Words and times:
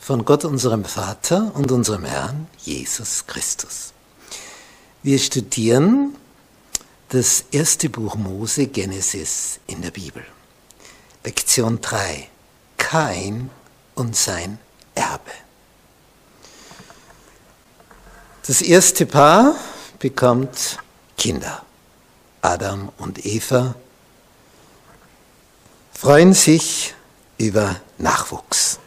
von 0.00 0.24
Gott 0.24 0.44
unserem 0.44 0.84
Vater 0.84 1.52
und 1.54 1.70
unserem 1.70 2.04
Herrn 2.04 2.48
Jesus 2.58 3.26
Christus. 3.26 3.92
Wir 5.02 5.18
studieren 5.18 6.16
das 7.10 7.44
erste 7.50 7.90
Buch 7.90 8.14
Mose 8.14 8.66
Genesis 8.66 9.60
in 9.66 9.82
der 9.82 9.90
Bibel. 9.90 10.24
Lektion 11.22 11.80
3. 11.80 12.28
Kain 12.78 13.50
und 13.94 14.16
sein 14.16 14.58
Erbe. 14.94 15.30
Das 18.46 18.62
erste 18.62 19.04
Paar 19.06 19.54
bekommt 19.98 20.78
Kinder. 21.16 21.62
Adam 22.40 22.90
und 22.96 23.26
Eva 23.26 23.74
freuen 25.92 26.32
sich 26.32 26.94
über 27.36 27.76
Nachwuchs. 27.98 28.78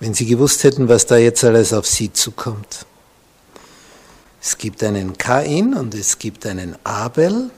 Wenn 0.00 0.14
sie 0.14 0.24
gewusst 0.24 0.64
hätten, 0.64 0.88
was 0.88 1.06
da 1.06 1.18
jetzt 1.18 1.44
alles 1.44 1.74
auf 1.74 1.86
sie 1.86 2.10
zukommt. 2.12 2.86
Es 4.42 4.56
gibt 4.56 4.82
einen 4.82 5.18
Kain 5.18 5.74
und 5.74 5.94
es 5.94 6.18
gibt 6.18 6.46
einen 6.46 6.74
Abel, 6.84 7.50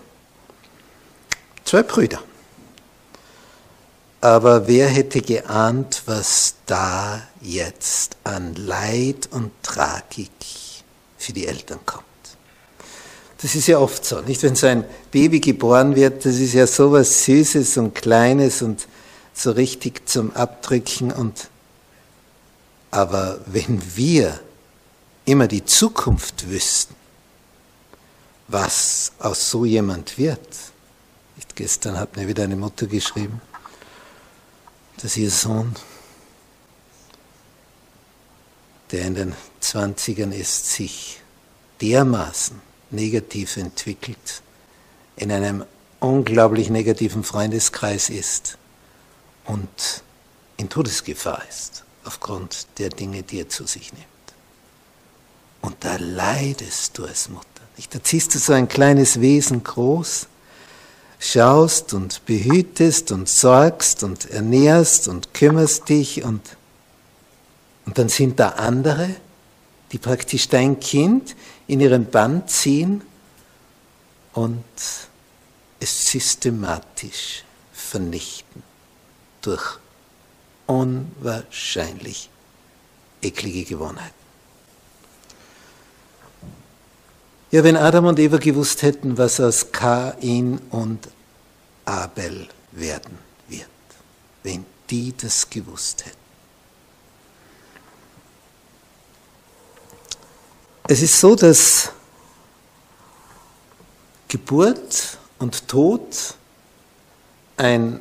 zwei 1.64 1.84
Brüder. 1.84 2.20
Aber 4.20 4.66
wer 4.66 4.88
hätte 4.88 5.20
geahnt, 5.20 6.02
was 6.06 6.56
da 6.66 7.22
jetzt 7.40 8.16
an 8.24 8.54
Leid 8.54 9.28
und 9.30 9.52
Tragik 9.62 10.30
für 11.18 11.32
die 11.32 11.46
Eltern 11.46 11.78
kommt? 11.86 12.04
Das 13.40 13.54
ist 13.54 13.68
ja 13.68 13.78
oft 13.78 14.04
so, 14.04 14.20
nicht? 14.20 14.42
Wenn 14.42 14.56
so 14.56 14.66
ein 14.66 14.84
Baby 15.10 15.40
geboren 15.40 15.94
wird, 15.94 16.24
das 16.24 16.36
ist 16.36 16.54
ja 16.54 16.66
so 16.66 16.92
was 16.92 17.24
Süßes 17.24 17.76
und 17.76 17.94
Kleines 17.94 18.62
und 18.62 18.86
so 19.32 19.52
richtig 19.52 20.08
zum 20.08 20.32
Abdrücken 20.34 21.12
und 21.12 21.48
aber 22.92 23.41
wenn 23.47 23.97
wir 23.97 24.38
immer 25.25 25.48
die 25.48 25.64
Zukunft 25.64 26.48
wüssten, 26.48 26.94
was 28.48 29.12
aus 29.19 29.50
so 29.50 29.64
jemand 29.64 30.19
wird, 30.19 30.47
nicht? 31.36 31.56
gestern 31.56 31.98
hat 31.98 32.16
mir 32.16 32.28
wieder 32.28 32.44
eine 32.44 32.54
Mutter 32.54 32.86
geschrieben, 32.86 33.41
dass 34.98 35.16
ihr 35.16 35.31
Sohn, 35.31 35.75
der 38.91 39.06
in 39.06 39.14
den 39.14 39.34
Zwanzigern 39.60 40.31
ist, 40.31 40.70
sich 40.70 41.22
dermaßen 41.81 42.60
negativ 42.91 43.56
entwickelt, 43.56 44.42
in 45.16 45.32
einem 45.32 45.64
unglaublich 45.98 46.69
negativen 46.69 47.25
Freundeskreis 47.25 48.10
ist 48.10 48.58
und 49.47 50.02
in 50.58 50.69
Todesgefahr 50.69 51.42
ist 51.48 51.84
aufgrund 52.04 52.66
der 52.78 52.88
Dinge, 52.88 53.22
die 53.22 53.40
er 53.40 53.48
zu 53.48 53.66
sich 53.66 53.92
nimmt. 53.92 54.06
Und 55.60 55.76
da 55.80 55.96
leidest 55.96 56.98
du 56.98 57.04
als 57.04 57.28
Mutter. 57.28 57.46
Nicht? 57.76 57.94
Da 57.94 58.02
ziehst 58.02 58.34
du 58.34 58.38
so 58.38 58.52
ein 58.52 58.68
kleines 58.68 59.20
Wesen 59.20 59.62
groß, 59.62 60.26
schaust 61.18 61.94
und 61.94 62.24
behütest 62.26 63.12
und 63.12 63.28
sorgst 63.28 64.02
und 64.02 64.28
ernährst 64.30 65.06
und 65.06 65.32
kümmerst 65.32 65.88
dich 65.88 66.24
und, 66.24 66.42
und 67.86 67.96
dann 67.96 68.08
sind 68.08 68.40
da 68.40 68.50
andere, 68.50 69.14
die 69.92 69.98
praktisch 69.98 70.48
dein 70.48 70.80
Kind 70.80 71.36
in 71.69 71.80
ihren 71.80 72.10
Band 72.10 72.50
ziehen 72.50 73.02
und 74.32 74.64
es 75.78 76.10
systematisch 76.10 77.44
vernichten 77.72 78.62
durch 79.42 79.78
unwahrscheinlich 80.67 82.31
eklige 83.21 83.65
Gewohnheiten. 83.65 84.23
Ja, 87.50 87.62
wenn 87.65 87.77
Adam 87.77 88.06
und 88.06 88.19
Eva 88.19 88.39
gewusst 88.39 88.83
hätten, 88.83 89.19
was 89.19 89.39
aus 89.39 89.73
Kain 89.73 90.59
und 90.71 91.09
Abel 91.84 92.49
werden 92.71 93.19
wird, 93.49 93.69
wenn 94.43 94.65
die 94.89 95.15
das 95.17 95.50
gewusst 95.50 96.06
hätten. 96.06 96.17
Es 100.89 101.03
ist 101.03 101.21
so, 101.21 101.34
dass 101.37 101.93
Geburt 104.29 105.19
und 105.39 105.69
Tod 105.69 106.34
ein 107.56 108.00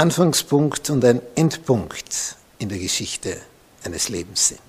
Anfangspunkt 0.00 0.88
und 0.88 1.04
ein 1.04 1.20
Endpunkt 1.34 2.36
in 2.58 2.70
der 2.70 2.78
Geschichte 2.78 3.36
eines 3.84 4.08
Lebens 4.08 4.48
sind. 4.48 4.60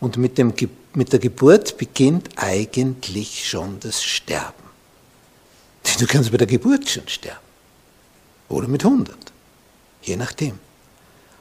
Und 0.00 0.16
mit, 0.16 0.38
dem, 0.38 0.52
mit 0.92 1.12
der 1.12 1.20
Geburt 1.20 1.78
beginnt 1.78 2.30
eigentlich 2.34 3.48
schon 3.48 3.78
das 3.78 4.02
Sterben. 4.02 4.64
Du 6.00 6.06
kannst 6.06 6.32
bei 6.32 6.36
der 6.36 6.48
Geburt 6.48 6.88
schon 6.88 7.06
sterben. 7.06 7.38
Oder 8.48 8.66
mit 8.66 8.84
100. 8.84 9.16
Je 10.02 10.16
nachdem. 10.16 10.58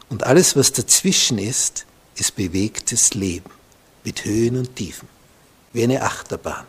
Und 0.08 0.24
alles, 0.24 0.56
was 0.56 0.72
dazwischen 0.72 1.40
ist, 1.40 1.88
ist 2.16 2.36
bewegtes 2.36 3.16
Leben. 3.16 3.50
Mit 4.04 4.24
Höhen 4.24 4.56
und 4.56 4.76
Tiefen. 4.76 5.10
Wie 5.74 5.84
eine 5.84 6.04
Achterbahn. 6.04 6.66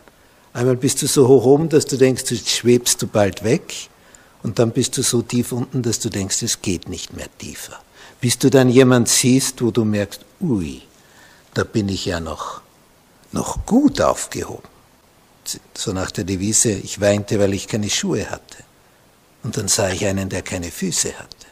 Einmal 0.53 0.75
bist 0.75 1.03
du 1.03 1.07
so 1.07 1.27
hoch 1.27 1.45
oben, 1.45 1.69
dass 1.69 1.85
du 1.85 1.97
denkst, 1.97 2.31
jetzt 2.31 2.49
schwebst 2.49 2.99
du 2.99 3.05
bald 3.07 3.43
weg. 3.43 3.89
Und 4.47 4.59
dann 4.59 4.71
bist 4.71 4.97
du 4.97 5.03
so 5.03 5.21
tief 5.21 5.51
unten, 5.51 5.83
dass 5.83 5.99
du 5.99 6.07
denkst, 6.07 6.41
es 6.41 6.61
geht 6.61 6.87
nicht 6.87 7.11
mehr 7.11 7.27
tiefer. 7.37 7.77
Bis 8.21 8.39
du 8.39 8.49
dann 8.49 8.69
jemand 8.69 9.09
siehst, 9.09 9.61
wo 9.61 9.71
du 9.71 9.83
merkst, 9.83 10.21
ui, 10.39 10.83
da 11.53 11.65
bin 11.65 11.89
ich 11.89 12.05
ja 12.05 12.21
noch, 12.21 12.61
noch 13.33 13.65
gut 13.65 13.99
aufgehoben. 13.99 14.69
So 15.73 15.91
nach 15.91 16.11
der 16.11 16.23
Devise, 16.23 16.71
ich 16.71 17.01
weinte, 17.01 17.37
weil 17.39 17.53
ich 17.53 17.67
keine 17.67 17.89
Schuhe 17.89 18.29
hatte. 18.29 18.63
Und 19.43 19.57
dann 19.57 19.67
sah 19.67 19.89
ich 19.89 20.05
einen, 20.05 20.29
der 20.29 20.43
keine 20.43 20.71
Füße 20.71 21.19
hatte. 21.19 21.47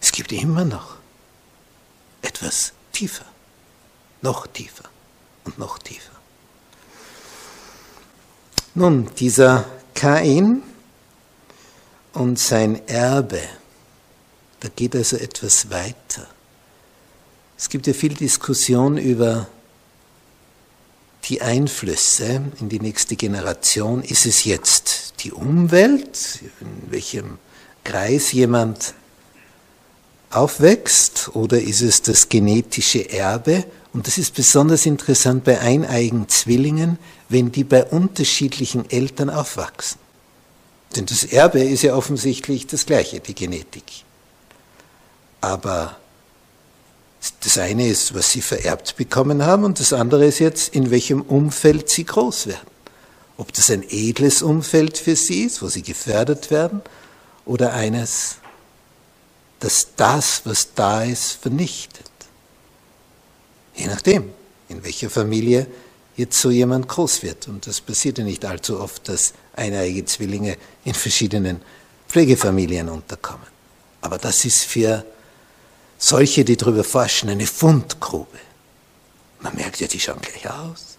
Es 0.00 0.12
gibt 0.12 0.30
immer 0.30 0.64
noch 0.64 0.94
etwas 2.22 2.72
tiefer, 2.92 3.24
noch 4.22 4.46
tiefer 4.46 4.84
und 5.42 5.58
noch 5.58 5.80
tiefer. 5.80 6.12
Nun, 8.76 9.10
dieser 9.16 9.64
Kain 9.96 10.62
und 12.18 12.38
sein 12.38 12.86
Erbe, 12.88 13.40
da 14.60 14.68
geht 14.74 14.96
also 14.96 15.16
etwas 15.16 15.70
weiter. 15.70 16.26
Es 17.56 17.68
gibt 17.68 17.86
ja 17.86 17.92
viel 17.92 18.14
Diskussion 18.14 18.98
über 18.98 19.46
die 21.24 21.40
Einflüsse 21.42 22.42
in 22.60 22.68
die 22.68 22.80
nächste 22.80 23.14
Generation. 23.14 24.02
Ist 24.02 24.26
es 24.26 24.44
jetzt 24.44 25.14
die 25.20 25.32
Umwelt, 25.32 26.40
in 26.60 26.90
welchem 26.90 27.38
Kreis 27.84 28.32
jemand 28.32 28.94
aufwächst, 30.30 31.30
oder 31.34 31.60
ist 31.60 31.82
es 31.82 32.02
das 32.02 32.28
genetische 32.28 33.10
Erbe? 33.10 33.64
Und 33.92 34.08
das 34.08 34.18
ist 34.18 34.34
besonders 34.34 34.86
interessant 34.86 35.44
bei 35.44 35.60
eineigen 35.60 36.28
Zwillingen, 36.28 36.98
wenn 37.28 37.52
die 37.52 37.64
bei 37.64 37.84
unterschiedlichen 37.84 38.90
Eltern 38.90 39.30
aufwachsen. 39.30 40.07
Denn 40.96 41.06
das 41.06 41.24
Erbe 41.24 41.62
ist 41.62 41.82
ja 41.82 41.94
offensichtlich 41.94 42.66
das 42.66 42.86
gleiche, 42.86 43.20
die 43.20 43.34
Genetik. 43.34 43.84
Aber 45.40 45.96
Das 47.40 47.58
eine 47.58 47.88
ist, 47.88 48.14
was 48.14 48.30
sie 48.30 48.42
vererbt 48.42 48.96
bekommen 48.96 49.44
haben 49.44 49.64
und 49.64 49.80
das 49.80 49.92
andere 49.92 50.26
ist 50.26 50.38
jetzt, 50.38 50.74
in 50.74 50.90
welchem 50.90 51.22
Umfeld 51.22 51.88
sie 51.88 52.04
groß 52.04 52.46
werden. 52.46 52.70
Ob 53.36 53.52
das 53.52 53.70
ein 53.70 53.84
edles 53.88 54.42
Umfeld 54.42 54.98
für 54.98 55.16
sie 55.16 55.42
ist, 55.42 55.62
wo 55.62 55.68
sie 55.68 55.82
gefördert 55.82 56.50
werden, 56.50 56.80
oder 57.44 57.72
eines, 57.72 58.36
das 59.60 59.88
das, 59.96 60.42
was 60.44 60.74
da 60.74 61.02
ist, 61.02 61.32
vernichtet. 61.32 62.10
Je 63.74 63.86
nachdem, 63.86 64.30
in 64.68 64.84
welcher 64.84 65.08
Familie 65.08 65.66
jetzt 66.18 66.38
so 66.40 66.50
jemand 66.50 66.88
groß 66.88 67.22
wird. 67.22 67.48
Und 67.48 67.66
das 67.66 67.80
passiert 67.80 68.18
ja 68.18 68.24
nicht 68.24 68.44
allzu 68.44 68.80
oft, 68.80 69.08
dass 69.08 69.32
eineige 69.54 70.04
Zwillinge 70.04 70.58
in 70.84 70.94
verschiedenen 70.94 71.62
Pflegefamilien 72.08 72.88
unterkommen. 72.88 73.46
Aber 74.00 74.18
das 74.18 74.44
ist 74.44 74.64
für 74.64 75.04
solche, 75.96 76.44
die 76.44 76.56
darüber 76.56 76.84
forschen, 76.84 77.30
eine 77.30 77.46
Fundgrube. 77.46 78.38
Man 79.40 79.54
merkt 79.54 79.80
ja, 79.80 79.86
die 79.86 80.00
schauen 80.00 80.20
gleich 80.20 80.50
aus. 80.50 80.98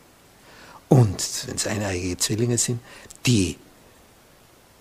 Und 0.88 1.22
wenn 1.48 1.56
es 1.56 1.68
eineige 1.68 2.18
Zwillinge 2.18 2.58
sind, 2.58 2.80
die 3.26 3.58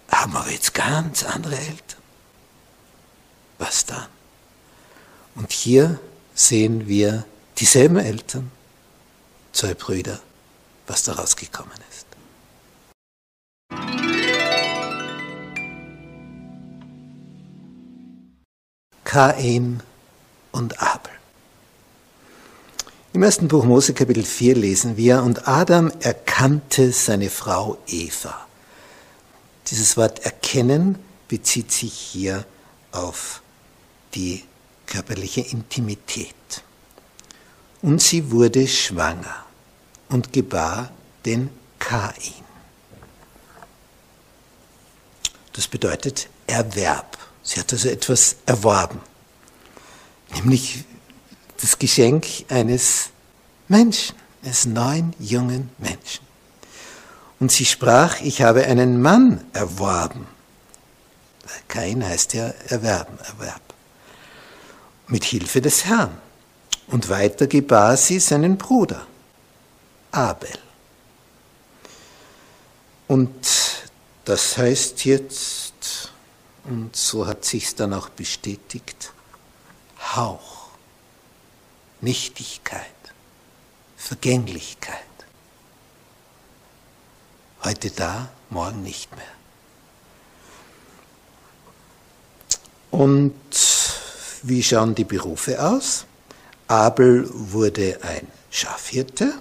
haben 0.08 0.36
aber 0.36 0.50
jetzt 0.50 0.72
ganz 0.72 1.24
andere 1.24 1.56
Eltern. 1.56 1.98
Was 3.58 3.84
dann? 3.84 4.06
Und 5.34 5.52
hier 5.52 5.98
sehen 6.34 6.86
wir 6.86 7.24
dieselben 7.58 7.98
Eltern, 7.98 8.50
zwei 9.52 9.74
Brüder, 9.74 10.20
was 10.88 11.04
daraus 11.04 11.36
gekommen 11.36 11.70
ist. 11.90 12.06
Kain 19.04 19.82
und 20.52 20.82
Abel. 20.82 21.12
Im 23.14 23.22
ersten 23.22 23.48
Buch 23.48 23.64
Mose 23.64 23.94
Kapitel 23.94 24.22
4 24.22 24.54
lesen 24.54 24.96
wir, 24.96 25.22
und 25.22 25.48
Adam 25.48 25.90
erkannte 26.00 26.92
seine 26.92 27.30
Frau 27.30 27.78
Eva. 27.86 28.46
Dieses 29.68 29.96
Wort 29.96 30.20
erkennen 30.20 30.98
bezieht 31.26 31.72
sich 31.72 31.92
hier 31.92 32.44
auf 32.92 33.42
die 34.14 34.44
körperliche 34.86 35.40
Intimität. 35.40 36.34
Und 37.80 38.02
sie 38.02 38.30
wurde 38.30 38.68
schwanger 38.68 39.47
und 40.08 40.32
gebar 40.32 40.90
den 41.24 41.50
Kain. 41.78 42.12
Das 45.52 45.66
bedeutet 45.66 46.28
Erwerb. 46.46 47.18
Sie 47.42 47.58
hat 47.58 47.72
also 47.72 47.88
etwas 47.88 48.36
erworben, 48.46 49.00
nämlich 50.34 50.84
das 51.60 51.78
Geschenk 51.78 52.26
eines 52.48 53.10
Menschen, 53.68 54.14
eines 54.42 54.66
neuen 54.66 55.14
jungen 55.18 55.70
Menschen. 55.78 56.26
Und 57.40 57.52
sie 57.52 57.64
sprach, 57.64 58.20
ich 58.20 58.42
habe 58.42 58.64
einen 58.66 59.00
Mann 59.00 59.44
erworben. 59.52 60.26
Kain 61.68 62.04
heißt 62.04 62.34
ja 62.34 62.52
erwerben, 62.68 63.18
Erwerb. 63.26 63.62
Mit 65.06 65.24
Hilfe 65.24 65.60
des 65.60 65.84
Herrn. 65.84 66.16
Und 66.88 67.08
weiter 67.08 67.46
gebar 67.46 67.96
sie 67.96 68.18
seinen 68.18 68.56
Bruder, 68.58 69.06
Abel. 70.10 70.58
Und 73.06 73.32
das 74.24 74.58
heißt 74.58 75.04
jetzt, 75.04 76.12
und 76.64 76.94
so 76.94 77.26
hat 77.26 77.44
sich's 77.44 77.74
dann 77.74 77.94
auch 77.94 78.10
bestätigt, 78.10 79.12
Hauch, 80.14 80.68
Nichtigkeit, 82.00 82.84
Vergänglichkeit. 83.96 84.98
Heute 87.64 87.90
da, 87.90 88.28
morgen 88.50 88.82
nicht 88.82 89.14
mehr. 89.16 89.24
Und 92.90 93.34
wie 94.42 94.62
schauen 94.62 94.94
die 94.94 95.04
Berufe 95.04 95.62
aus? 95.62 96.04
Abel 96.68 97.28
wurde 97.32 97.98
ein 98.02 98.26
Schafhirte, 98.50 99.40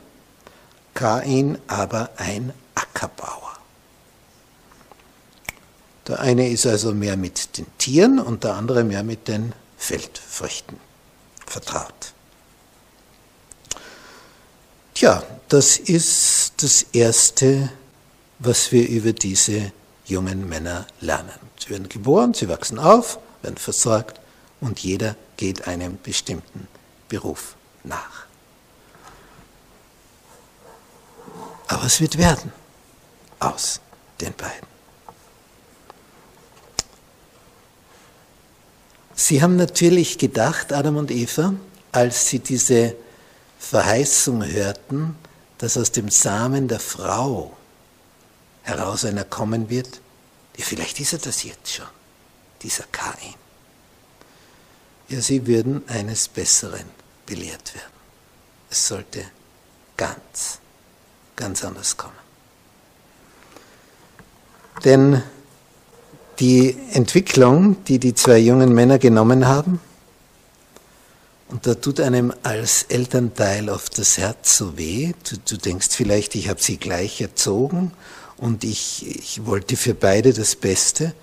Kain 0.97 1.59
aber 1.67 2.09
ein 2.17 2.51
Ackerbauer. 2.73 3.55
Der 6.07 6.19
eine 6.21 6.49
ist 6.49 6.65
also 6.65 6.91
mehr 6.91 7.15
mit 7.15 7.55
den 7.59 7.67
Tieren 7.77 8.17
und 8.17 8.43
der 8.43 8.55
andere 8.55 8.83
mehr 8.83 9.03
mit 9.03 9.27
den 9.27 9.53
Feldfrüchten 9.77 10.79
vertraut. 11.45 12.13
Tja, 14.95 15.21
das 15.49 15.77
ist 15.77 16.53
das 16.63 16.81
Erste, 16.93 17.69
was 18.39 18.71
wir 18.71 18.89
über 18.89 19.13
diese 19.13 19.71
jungen 20.05 20.49
Männer 20.49 20.87
lernen. 20.99 21.39
Sie 21.59 21.69
werden 21.69 21.89
geboren, 21.89 22.33
sie 22.33 22.49
wachsen 22.49 22.79
auf, 22.79 23.19
werden 23.43 23.57
versorgt 23.57 24.19
und 24.61 24.79
jeder 24.79 25.15
geht 25.37 25.67
einem 25.67 25.99
bestimmten 26.01 26.67
Beruf 27.07 27.55
nach. 27.83 28.26
Aber 31.67 31.83
es 31.83 31.99
wird 31.99 32.17
werden 32.17 32.51
aus 33.39 33.79
den 34.19 34.33
beiden. 34.33 34.67
Sie 39.13 39.41
haben 39.41 39.55
natürlich 39.55 40.17
gedacht, 40.17 40.71
Adam 40.71 40.97
und 40.97 41.11
Eva, 41.11 41.53
als 41.91 42.29
sie 42.29 42.39
diese 42.39 42.95
Verheißung 43.59 44.45
hörten, 44.45 45.15
dass 45.57 45.77
aus 45.77 45.91
dem 45.91 46.09
Samen 46.09 46.67
der 46.67 46.79
Frau 46.79 47.57
heraus 48.61 49.05
einer 49.05 49.23
kommen 49.23 49.69
wird, 49.69 50.01
ja, 50.55 50.63
vielleicht 50.63 50.99
ist 50.99 51.13
er 51.13 51.19
das 51.19 51.43
jetzt 51.43 51.73
schon, 51.73 51.87
dieser 52.61 52.83
Kain. 52.91 53.33
Ja, 55.09 55.21
sie 55.21 55.47
würden 55.47 55.87
eines 55.87 56.27
Besseren 56.27 56.85
belehrt 57.25 57.73
werden. 57.73 57.93
Es 58.69 58.87
sollte 58.87 59.25
ganz, 59.95 60.59
ganz 61.37 61.63
anders 61.63 61.95
kommen. 61.95 62.13
Denn 64.83 65.23
die 66.39 66.77
Entwicklung, 66.91 67.83
die 67.85 67.99
die 67.99 68.13
zwei 68.13 68.37
jungen 68.39 68.73
Männer 68.73 68.99
genommen 68.99 69.47
haben, 69.47 69.79
und 71.49 71.65
da 71.65 71.75
tut 71.75 72.01
einem 72.01 72.33
als 72.43 72.83
Elternteil 72.83 73.69
oft 73.69 73.97
das 73.97 74.17
Herz 74.17 74.57
so 74.57 74.77
weh. 74.77 75.13
Du, 75.29 75.37
du 75.37 75.57
denkst 75.57 75.87
vielleicht, 75.91 76.35
ich 76.35 76.49
habe 76.49 76.61
sie 76.61 76.75
gleich 76.75 77.21
erzogen 77.21 77.93
und 78.35 78.65
ich, 78.65 79.07
ich 79.07 79.45
wollte 79.45 79.77
für 79.77 79.93
beide 79.93 80.33
das 80.33 80.57
Beste 80.57 81.13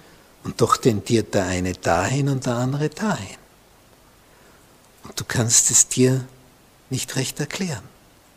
und 0.43 0.63
doch 0.63 0.79
tendiert 0.79 1.35
der 1.35 1.45
eine 1.45 1.75
dahin 1.75 2.31
und 2.31 2.47
der 2.47 2.55
andere 2.55 2.89
dahin. 2.89 3.37
Und 5.05 5.21
du 5.21 5.25
kannst 5.25 5.71
es 5.71 5.89
dir 5.89 6.25
nicht 6.89 7.17
recht 7.17 7.39
erklären, 7.39 7.83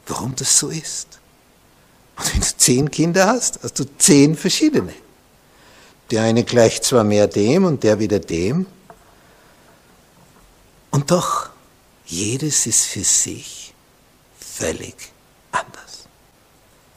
warum 0.08 0.36
das 0.36 0.60
so 0.60 0.68
ist. 0.68 1.20
Und 2.18 2.34
wenn 2.34 2.42
du 2.42 2.58
zehn 2.58 2.92
Kinder 2.92 3.28
hast, 3.28 3.60
hast 3.64 3.80
du 3.80 3.86
zehn 3.98 4.36
verschiedene. 4.36 4.94
Der 6.12 6.24
eine 6.24 6.44
gleicht 6.44 6.84
zwar 6.84 7.04
mehr 7.04 7.28
dem 7.28 7.66
und 7.66 7.84
der 7.84 8.00
wieder 8.00 8.20
dem. 8.20 8.66
Und 10.90 11.12
doch, 11.12 11.50
jedes 12.06 12.66
ist 12.66 12.86
für 12.86 13.04
sich 13.04 13.74
völlig 14.40 14.96
anders. 15.52 16.08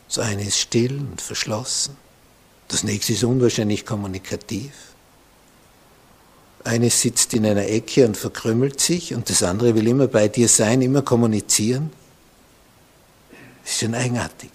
So 0.08 0.20
eine 0.20 0.44
ist 0.44 0.58
still 0.58 0.98
und 0.98 1.20
verschlossen. 1.20 1.96
Das 2.68 2.84
nächste 2.84 3.12
ist 3.12 3.24
unwahrscheinlich 3.24 3.84
kommunikativ. 3.84 4.72
Eines 6.62 7.00
sitzt 7.00 7.34
in 7.34 7.46
einer 7.46 7.66
Ecke 7.66 8.06
und 8.06 8.16
verkrümmelt 8.16 8.80
sich 8.80 9.14
und 9.14 9.28
das 9.28 9.42
andere 9.42 9.74
will 9.74 9.88
immer 9.88 10.06
bei 10.06 10.28
dir 10.28 10.48
sein, 10.48 10.82
immer 10.82 11.02
kommunizieren. 11.02 11.90
Das 13.62 13.72
ist 13.72 13.80
schon 13.80 13.94
eigenartig. 13.94 14.50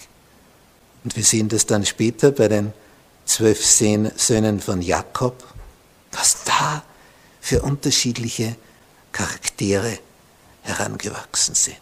Und 1.05 1.15
wir 1.15 1.23
sehen 1.23 1.49
das 1.49 1.67
dann 1.67 1.85
später 1.85 2.31
bei 2.31 2.47
den 2.47 2.73
zwölf 3.25 3.63
Söhnen 3.63 4.59
von 4.59 4.81
Jakob, 4.81 5.43
was 6.11 6.43
da 6.45 6.83
für 7.39 7.61
unterschiedliche 7.61 8.55
Charaktere 9.11 9.99
herangewachsen 10.63 11.53
sind. 11.53 11.77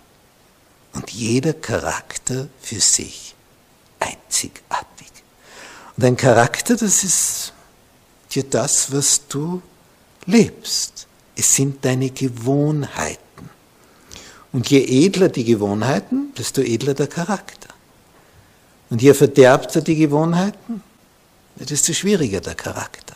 Und 0.92 1.10
jeder 1.12 1.54
Charakter 1.54 2.50
für 2.62 2.82
sich 2.82 3.34
einzigartig. 4.00 5.08
Und 5.96 6.04
ein 6.04 6.18
Charakter, 6.18 6.76
das 6.76 7.06
ist 7.06 7.54
dir 8.32 8.44
das, 8.44 8.92
was 8.92 9.26
du 9.30 9.62
lebst. 10.26 11.08
Es 11.38 11.56
sind 11.56 11.86
deine 11.86 12.10
Gewohnheiten. 12.10 13.50
Und 14.52 14.70
je 14.70 15.06
edler 15.06 15.30
die 15.30 15.46
Gewohnheiten, 15.46 16.34
desto 16.38 16.62
edler 16.62 16.94
der 16.94 17.08
Charakter. 17.08 17.73
Und 18.94 19.02
je 19.02 19.16
verderbter 19.16 19.82
die 19.82 19.96
Gewohnheiten, 19.96 20.84
desto 21.56 21.94
schwieriger 21.94 22.42
der 22.42 22.54
Charakter. 22.54 23.16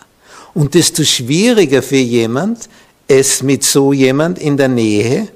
Und 0.56 0.74
desto 0.74 1.04
schwieriger 1.04 1.84
für 1.84 1.98
jemand, 1.98 2.68
es 3.08 3.44
mit 3.44 3.64
so 3.64 3.94
jemand 3.94 4.40
in 4.40 4.58
der 4.58 4.70
Nähe 4.70 5.28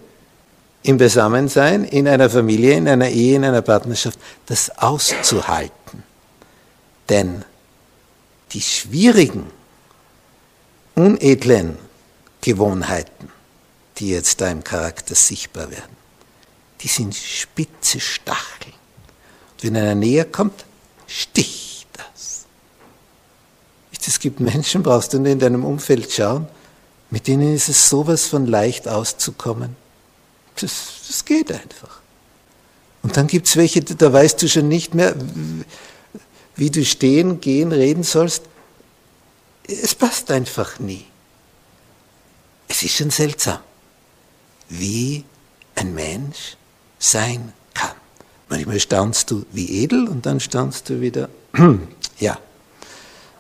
im 0.82 0.98
Beisammensein, 0.98 1.84
in 1.84 2.08
einer 2.08 2.28
Familie, 2.28 2.74
in 2.74 2.88
einer 2.88 3.08
Ehe, 3.10 3.36
in 3.36 3.46
einer 3.46 3.62
Partnerschaft, 3.62 4.18
das 4.48 4.76
auszuhalten. 4.80 6.02
Denn 7.08 7.46
die 8.52 8.62
schwierigen, 8.62 9.46
unedlen 10.96 11.78
Gewohnheiten, 12.42 13.30
die 14.00 14.10
jetzt 14.10 14.42
da 14.42 14.50
im 14.50 14.64
Charakter 14.64 15.14
sichtbar 15.14 15.70
werden, 15.70 15.96
die 16.82 16.88
sind 16.88 17.14
spitze 17.14 18.00
Stacheln. 18.00 18.61
Wenn 19.62 19.78
einer 19.78 19.96
näher 19.96 20.26
kommt, 20.26 20.66
sticht 21.08 21.88
das. 21.94 22.46
Es 24.06 24.20
gibt 24.20 24.40
Menschen, 24.40 24.84
brauchst 24.84 25.14
du 25.14 25.18
in 25.24 25.40
deinem 25.40 25.64
Umfeld 25.64 26.12
schauen, 26.12 26.48
mit 27.12 27.28
denen 27.28 27.54
ist 27.54 27.70
es 27.70 27.90
sowas 27.90 28.26
von 28.26 28.48
leicht 28.48 28.88
auszukommen. 28.88 29.76
Das, 30.60 30.72
das 31.08 31.24
geht 31.24 31.52
einfach. 31.52 32.02
Und 33.04 33.18
dann 33.18 33.28
gibt 33.28 33.48
es 33.48 33.56
welche, 33.56 33.82
da 33.82 34.12
weißt 34.12 34.42
du 34.42 34.48
schon 34.48 34.68
nicht 34.68 34.96
mehr, 34.96 35.16
wie 36.56 36.70
du 36.70 36.84
stehen, 36.84 37.40
gehen, 37.42 37.72
reden 37.72 38.04
sollst. 38.04 38.44
Es 39.68 39.96
passt 39.96 40.32
einfach 40.32 40.80
nie. 40.80 41.06
Es 42.68 42.84
ist 42.84 42.96
schon 42.96 43.10
seltsam, 43.10 43.60
wie 44.70 45.26
ein 45.76 45.94
Mensch 45.94 46.58
sein 47.00 47.54
kann. 47.74 48.01
Manchmal 48.52 48.82
staunst 48.82 49.32
du 49.32 49.46
wie 49.54 49.82
edel 49.82 50.10
und 50.10 50.26
dann 50.26 50.42
staunst 50.42 50.90
du 50.90 51.00
wieder, 51.00 51.30
ja, 52.20 52.38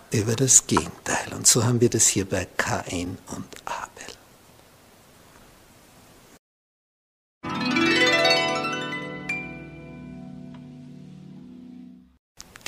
über 0.10 0.38
das 0.38 0.68
Gegenteil. 0.68 1.34
Und 1.36 1.46
so 1.46 1.66
haben 1.66 1.82
wir 1.82 1.90
das 1.90 2.08
hier 2.08 2.24
bei 2.24 2.48
Kain 2.56 3.18
und 3.28 3.46
Abel. 3.66 4.06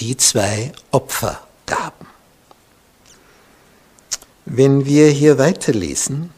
Die 0.02 0.18
zwei 0.18 0.74
Opfergaben. 0.92 2.08
Wenn 4.44 4.84
wir 4.84 5.08
hier 5.08 5.38
weiterlesen, 5.38 6.32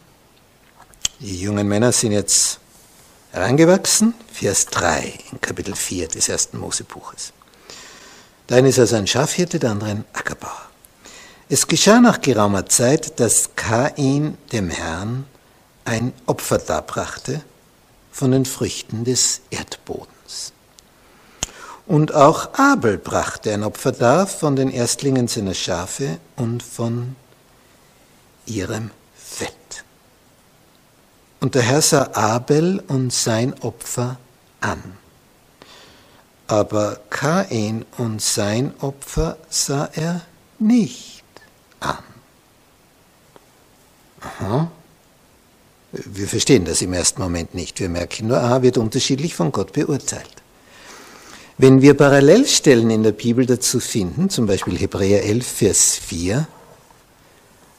die 1.20 1.42
jungen 1.42 1.68
Männer 1.68 1.92
sind 1.92 2.12
jetzt 2.12 2.60
herangewachsen, 3.36 4.14
Vers 4.32 4.68
3 4.68 5.14
in 5.34 5.42
Kapitel 5.42 5.76
4 5.76 6.08
des 6.08 6.30
ersten 6.30 6.58
Mosebuches. 6.58 7.34
Der 8.48 8.58
eine 8.58 8.70
ist 8.70 8.80
also 8.80 8.96
ein 8.96 9.08
Schafhirte, 9.08 9.60
der 9.60 9.72
andere 9.72 9.90
ein 9.90 10.06
Ackerbauer. 10.14 10.70
Es 11.50 11.68
geschah 11.68 12.00
nach 12.00 12.22
geraumer 12.22 12.66
Zeit, 12.68 13.20
dass 13.20 13.50
Kain 13.58 14.38
dem 14.54 14.70
Herrn 14.70 15.26
ein 15.84 16.14
Opfer 16.28 16.60
darbrachte 16.60 17.42
von 18.10 18.32
den 18.32 18.46
Früchten 18.46 19.04
des 19.04 19.42
Erdbodens. 19.50 20.54
Und 21.88 22.16
auch 22.16 22.54
Abel 22.54 22.98
brachte 22.98 23.54
ein 23.54 23.66
Opfer 23.66 23.92
dar 23.92 24.28
von 24.28 24.56
den 24.56 24.72
Erstlingen 24.72 25.28
seiner 25.28 25.54
Schafe 25.54 26.20
und 26.38 26.64
von 26.64 27.18
ihrem. 28.46 28.92
Und 31.40 31.56
der 31.56 31.62
Herr 31.62 31.82
sah 31.82 32.10
Abel 32.14 32.84
und 32.88 33.12
sein 33.14 33.54
Opfer 33.62 34.18
an. 34.62 34.82
Aber 36.48 37.00
Kain 37.10 37.86
und 37.98 38.22
sein 38.22 38.74
Opfer 38.80 39.38
sah 39.50 39.90
er 39.94 40.22
nicht 40.60 41.24
an. 41.80 42.04
Aha. 44.22 44.72
Wir 45.92 46.28
verstehen 46.28 46.66
das 46.66 46.82
im 46.82 46.94
ersten 46.94 47.22
Moment 47.22 47.56
nicht. 47.56 47.80
Wir 47.80 47.90
merken 47.90 48.28
nur, 48.28 48.42
A 48.42 48.62
wird 48.62 48.78
unterschiedlich 48.78 49.36
von 49.36 49.52
Gott 49.52 49.74
beurteilt. 49.74 50.44
Wenn 51.58 51.82
wir 51.82 51.94
Parallelstellen 51.94 52.90
in 52.90 53.04
der 53.04 53.14
Bibel 53.14 53.46
dazu 53.46 53.80
finden, 53.80 54.30
zum 54.30 54.46
Beispiel 54.46 54.78
Hebräer 54.78 55.24
11, 55.24 55.48
Vers 55.48 55.96
4, 55.96 56.48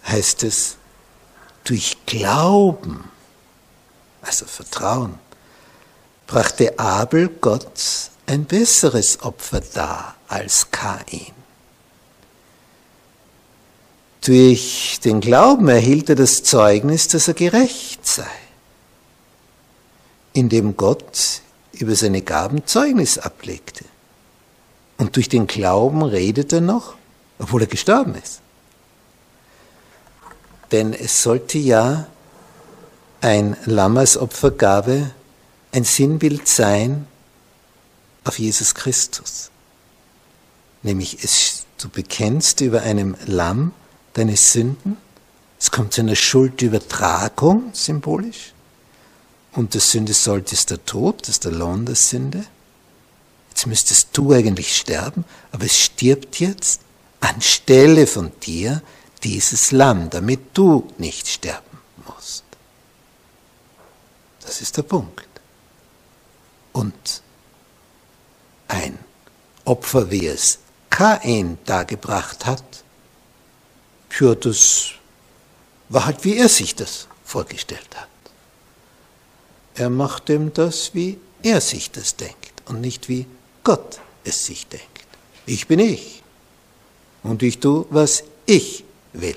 heißt 0.06 0.44
es, 0.44 0.76
durch 1.64 1.98
Glauben, 2.06 3.04
also 4.26 4.46
Vertrauen, 4.46 5.18
brachte 6.26 6.78
Abel 6.78 7.28
Gott 7.28 8.10
ein 8.26 8.44
besseres 8.44 9.22
Opfer 9.22 9.60
dar 9.60 10.16
als 10.28 10.70
Kain. 10.70 11.32
Durch 14.24 14.98
den 15.04 15.20
Glauben 15.20 15.68
erhielt 15.68 16.08
er 16.10 16.16
das 16.16 16.42
Zeugnis, 16.42 17.06
dass 17.06 17.28
er 17.28 17.34
gerecht 17.34 18.04
sei, 18.04 18.26
indem 20.32 20.76
Gott 20.76 21.42
über 21.72 21.94
seine 21.94 22.22
Gaben 22.22 22.66
Zeugnis 22.66 23.18
ablegte. 23.18 23.84
Und 24.98 25.14
durch 25.14 25.28
den 25.28 25.46
Glauben 25.46 26.02
redet 26.02 26.52
er 26.52 26.62
noch, 26.62 26.94
obwohl 27.38 27.62
er 27.62 27.68
gestorben 27.68 28.16
ist. 28.16 28.40
Denn 30.72 30.92
es 30.92 31.22
sollte 31.22 31.58
ja 31.58 32.08
ein 33.20 33.56
Lamm 33.64 33.96
als 33.96 34.16
Opfergabe 34.16 35.10
ein 35.76 35.84
Sinnbild 35.84 36.48
sein 36.48 37.06
auf 38.24 38.38
Jesus 38.38 38.74
Christus. 38.74 39.50
Nämlich 40.82 41.22
es, 41.22 41.66
du 41.78 41.90
bekennst 41.90 42.62
über 42.62 42.82
einem 42.82 43.14
Lamm 43.26 43.72
deine 44.14 44.36
Sünden. 44.36 44.96
Es 45.58 45.70
kommt 45.70 45.92
zu 45.92 46.00
einer 46.00 46.16
Schuldübertragung, 46.16 47.70
symbolisch. 47.74 48.54
Und 49.52 49.74
der 49.74 49.80
Sünde 49.80 50.14
sollte 50.14 50.54
ist 50.54 50.70
der 50.70 50.84
Tod, 50.84 51.22
das 51.22 51.30
ist 51.30 51.44
der 51.44 51.52
Lohn 51.52 51.84
der 51.84 51.94
Sünde. 51.94 52.44
Jetzt 53.50 53.66
müsstest 53.66 54.08
du 54.12 54.32
eigentlich 54.32 54.76
sterben, 54.76 55.24
aber 55.52 55.64
es 55.64 55.78
stirbt 55.78 56.40
jetzt 56.40 56.80
anstelle 57.20 58.06
von 58.06 58.32
dir 58.42 58.82
dieses 59.24 59.72
Lamm, 59.72 60.08
damit 60.08 60.40
du 60.54 60.90
nicht 60.98 61.28
sterben 61.28 61.78
musst. 62.06 62.45
Das 64.46 64.60
ist 64.60 64.76
der 64.76 64.84
Punkt. 64.84 65.26
Und 66.72 67.22
ein 68.68 68.98
Opfer, 69.64 70.10
wie 70.10 70.26
es 70.28 70.60
Kain 70.88 71.58
dargebracht 71.64 72.46
hat, 72.46 72.84
ja, 74.18 74.34
das 74.34 74.92
war 75.88 76.06
halt, 76.06 76.24
wie 76.24 76.36
er 76.38 76.48
sich 76.48 76.74
das 76.74 77.08
vorgestellt 77.24 77.96
hat. 77.96 78.08
Er 79.74 79.90
macht 79.90 80.30
ihm 80.30 80.54
das, 80.54 80.94
wie 80.94 81.18
er 81.42 81.60
sich 81.60 81.90
das 81.90 82.16
denkt 82.16 82.62
und 82.66 82.80
nicht 82.80 83.08
wie 83.08 83.26
Gott 83.64 84.00
es 84.24 84.46
sich 84.46 84.66
denkt. 84.68 85.06
Ich 85.44 85.66
bin 85.66 85.80
ich 85.80 86.22
und 87.22 87.42
ich 87.42 87.58
tue, 87.58 87.84
was 87.90 88.22
ich 88.46 88.84
will. 89.12 89.36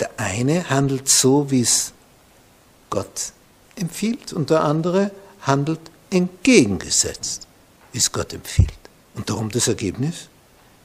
Der 0.00 0.10
eine 0.16 0.68
handelt 0.70 1.08
so, 1.08 1.50
wie 1.50 1.60
es 1.60 1.92
Gott 2.90 3.32
empfiehlt 3.76 4.32
und 4.32 4.50
der 4.50 4.62
andere 4.62 5.10
handelt 5.42 5.80
entgegengesetzt, 6.10 7.46
wie 7.92 7.98
es 7.98 8.12
Gott 8.12 8.32
empfiehlt. 8.32 8.72
Und 9.14 9.30
darum 9.30 9.50
das 9.50 9.68
Ergebnis, 9.68 10.28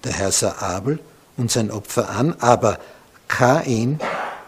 der 0.04 0.14
Herr 0.14 0.32
sah 0.32 0.56
Abel 0.60 1.00
und 1.38 1.52
sein 1.52 1.72
Opfer 1.72 2.10
an, 2.10 2.34
aber 2.40 2.80
Kain 3.28 4.00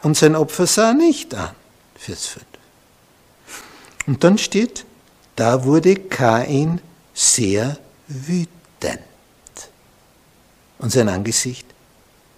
und 0.04 0.16
sein 0.16 0.36
Opfer 0.36 0.68
sah 0.68 0.94
nicht 0.94 1.34
an. 1.34 1.56
Vers 1.96 2.28
5. 2.28 2.46
Und 4.06 4.24
dann 4.24 4.38
steht, 4.38 4.86
da 5.36 5.66
wurde 5.66 5.96
Kain 5.96 6.80
sehr 7.14 7.78
wütend 8.08 9.02
und 10.80 10.92
sein 10.92 11.10
Angesicht 11.10 11.66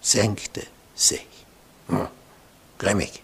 senkte 0.02 0.64
sich. 0.96 1.28
Hm, 1.88 2.08
grimmig. 2.78 3.22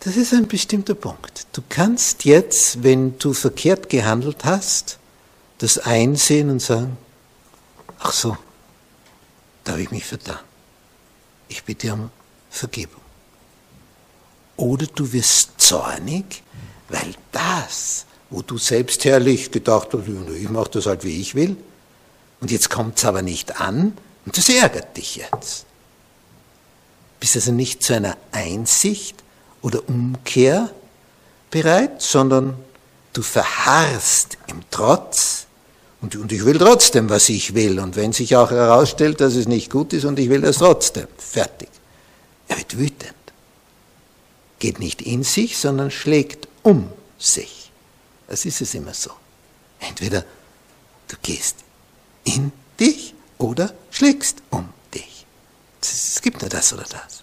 Das 0.00 0.16
ist 0.16 0.32
ein 0.32 0.48
bestimmter 0.48 0.94
Punkt. 0.94 1.46
Du 1.52 1.62
kannst 1.68 2.24
jetzt, 2.24 2.82
wenn 2.82 3.18
du 3.18 3.34
verkehrt 3.34 3.90
gehandelt 3.90 4.46
hast, 4.46 4.98
das 5.58 5.76
einsehen 5.76 6.48
und 6.48 6.60
sagen, 6.60 6.96
ach 7.98 8.12
so, 8.12 8.36
da 9.62 9.72
habe 9.72 9.82
ich 9.82 9.90
mich 9.90 10.06
vertan. 10.06 10.38
Ich 11.48 11.64
bitte 11.64 11.92
um 11.92 12.10
Vergebung. 12.48 13.02
Oder 14.56 14.86
du 14.86 15.12
wirst 15.12 15.60
zornig, 15.60 16.42
weil 16.88 17.14
das, 17.30 18.06
wo 18.30 18.40
du 18.40 18.56
selbst 18.56 19.04
herrlich 19.04 19.50
gedacht 19.50 19.88
hast, 19.92 20.08
ich 20.08 20.48
mache 20.48 20.70
das 20.70 20.86
halt, 20.86 21.04
wie 21.04 21.20
ich 21.20 21.34
will, 21.34 21.56
und 22.40 22.50
jetzt 22.50 22.70
kommt 22.70 22.96
es 22.96 23.04
aber 23.04 23.20
nicht 23.20 23.60
an, 23.60 23.98
und 24.24 24.36
das 24.36 24.48
ärgert 24.48 24.96
dich 24.96 25.16
jetzt. 25.16 25.66
Bist 27.18 27.36
also 27.36 27.52
nicht 27.52 27.82
zu 27.82 27.94
einer 27.94 28.16
Einsicht 28.32 29.22
oder 29.62 29.88
Umkehr 29.88 30.70
bereit, 31.50 32.00
sondern 32.02 32.54
du 33.12 33.22
verharrst 33.22 34.38
im 34.48 34.62
Trotz 34.70 35.46
und, 36.00 36.16
und 36.16 36.32
ich 36.32 36.44
will 36.44 36.58
trotzdem, 36.58 37.10
was 37.10 37.28
ich 37.28 37.54
will. 37.54 37.78
Und 37.78 37.96
wenn 37.96 38.12
sich 38.12 38.36
auch 38.36 38.50
herausstellt, 38.50 39.20
dass 39.20 39.34
es 39.34 39.46
nicht 39.46 39.70
gut 39.70 39.92
ist 39.92 40.04
und 40.04 40.18
ich 40.18 40.30
will 40.30 40.40
das 40.40 40.58
trotzdem. 40.58 41.06
Fertig. 41.18 41.68
Er 42.48 42.56
wird 42.58 42.78
wütend. 42.78 43.14
geht 44.58 44.78
nicht 44.78 45.02
in 45.02 45.22
sich, 45.22 45.58
sondern 45.58 45.90
schlägt 45.90 46.48
um 46.62 46.90
sich. 47.18 47.70
Das 48.28 48.44
ist 48.44 48.60
es 48.60 48.74
immer 48.74 48.94
so. 48.94 49.10
Entweder 49.78 50.24
du 51.08 51.16
gehst 51.22 51.56
in 52.24 52.52
dich 52.78 53.14
oder 53.38 53.72
schlägst 53.90 54.42
um 54.50 54.68
dich. 54.94 55.26
Es 55.80 56.20
gibt 56.22 56.40
nur 56.40 56.50
das 56.50 56.72
oder 56.72 56.84
das. 56.84 57.22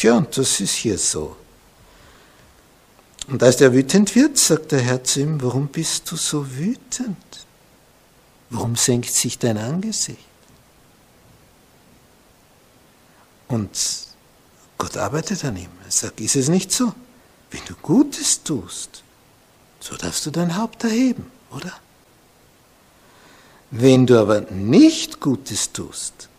Tja, 0.00 0.16
und 0.16 0.34
das 0.34 0.60
ist 0.60 0.76
hier 0.76 0.96
so. 0.96 1.36
Und 3.28 3.42
als 3.42 3.60
er 3.60 3.74
wütend 3.74 4.14
wird, 4.14 4.38
sagt 4.38 4.72
der 4.72 4.80
Herr 4.80 5.04
zu 5.04 5.20
ihm, 5.20 5.42
warum 5.42 5.68
bist 5.68 6.10
du 6.10 6.16
so 6.16 6.56
wütend? 6.56 7.18
Warum 8.48 8.76
senkt 8.76 9.12
sich 9.12 9.38
dein 9.38 9.58
Angesicht? 9.58 10.24
Und 13.48 13.78
Gott 14.78 14.96
arbeitet 14.96 15.44
an 15.44 15.58
ihm. 15.58 15.68
Er 15.84 15.90
sagt, 15.90 16.18
ist 16.22 16.36
es 16.36 16.48
nicht 16.48 16.72
so? 16.72 16.94
Wenn 17.50 17.60
du 17.68 17.74
Gutes 17.74 18.42
tust, 18.42 19.02
so 19.80 19.96
darfst 19.96 20.24
du 20.24 20.30
dein 20.30 20.56
Haupt 20.56 20.82
erheben, 20.82 21.30
oder? 21.50 21.74
Wenn 23.70 24.06
du 24.06 24.18
aber 24.18 24.40
nicht 24.50 25.20
Gutes 25.20 25.72
tust, 25.72 26.30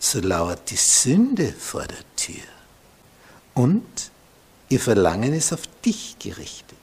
so 0.00 0.18
lauert 0.18 0.68
die 0.68 0.76
Sünde 0.76 1.52
vor 1.52 1.86
der 1.86 2.16
Tür. 2.16 2.57
Und 3.58 4.12
ihr 4.68 4.78
Verlangen 4.78 5.32
ist 5.32 5.52
auf 5.52 5.62
dich 5.84 6.16
gerichtet. 6.20 6.78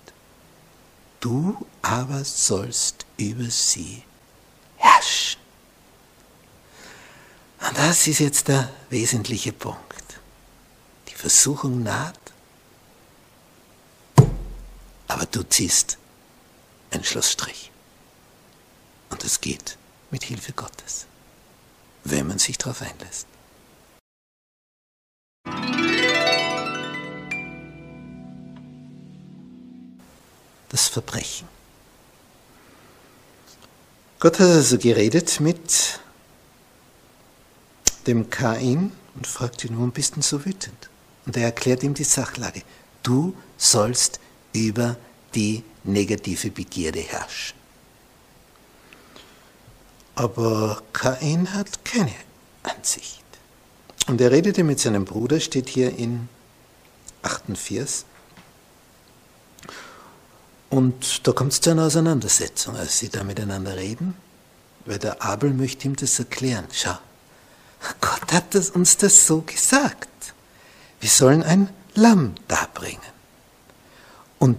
Du 1.22 1.66
aber 1.82 2.26
sollst 2.26 3.06
über 3.16 3.50
sie 3.50 4.04
herrschen. 4.76 5.40
Und 7.66 7.78
das 7.78 8.08
ist 8.08 8.20
jetzt 8.20 8.50
der 8.50 8.70
wesentliche 8.90 9.54
Punkt. 9.54 10.20
Die 11.08 11.14
Versuchung 11.16 11.82
naht, 11.82 12.20
aber 15.08 15.26
du 15.28 15.44
ziehst 15.44 15.98
einen 16.92 17.06
Schlussstrich. 17.06 17.72
Und 19.12 19.24
es 19.24 19.40
geht 19.40 19.78
mit 20.12 20.26
Hilfe 20.26 20.52
Gottes, 20.52 21.06
wenn 22.04 22.28
man 22.28 22.38
sich 22.38 22.58
darauf 22.58 22.82
einlässt. 22.82 23.28
Das 30.76 30.90
Verbrechen. 30.90 31.48
Gott 34.20 34.40
hat 34.42 34.50
also 34.50 34.78
geredet 34.78 35.40
mit 35.40 36.02
dem 38.08 38.30
Kain 38.30 38.92
und 39.16 39.26
fragt 39.26 39.64
ihn, 39.64 39.78
warum 39.78 39.94
bist 39.94 40.18
du 40.18 40.22
so 40.22 40.44
wütend? 40.44 40.90
Und 41.26 41.38
er 41.38 41.44
erklärt 41.44 41.82
ihm 41.84 41.94
die 41.94 42.04
Sachlage. 42.04 42.62
Du 43.04 43.38
sollst 43.58 44.20
über 44.52 44.98
die 45.34 45.64
negative 45.86 46.52
Begierde 46.52 47.00
herrschen. 47.00 47.56
Aber 50.16 50.84
Kain 50.92 51.54
hat 51.54 51.86
keine 51.86 52.16
Ansicht. 52.64 53.24
Und 54.08 54.20
er 54.20 54.30
redete 54.30 54.66
mit 54.66 54.82
seinem 54.82 55.06
Bruder, 55.06 55.40
steht 55.40 55.70
hier 55.70 55.98
in 55.98 56.28
8. 57.22 57.58
Vers. 57.58 58.04
Und 60.76 61.26
da 61.26 61.32
kommt 61.32 61.54
es 61.54 61.62
zu 61.62 61.70
einer 61.70 61.86
Auseinandersetzung, 61.86 62.76
als 62.76 63.00
sie 63.00 63.08
da 63.08 63.24
miteinander 63.24 63.78
reden, 63.78 64.14
weil 64.86 65.00
der 65.00 65.24
Abel 65.24 65.54
möchte 65.54 65.88
ihm 65.88 65.96
das 65.96 66.20
erklären. 66.20 66.66
Schau, 66.74 66.98
Gott 68.02 68.34
hat 68.34 68.54
das, 68.54 68.72
uns 68.72 68.98
das 68.98 69.26
so 69.26 69.40
gesagt. 69.40 70.10
Wir 71.00 71.10
sollen 71.10 71.44
ein 71.44 71.70
Lamm 71.94 72.36
darbringen. 72.50 73.00
Und 74.38 74.58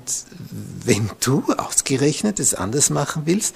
wenn 0.86 1.10
du 1.20 1.44
ausgerechnet 1.58 2.40
es 2.40 2.54
anders 2.54 2.88
machen 2.88 3.24
willst, 3.26 3.54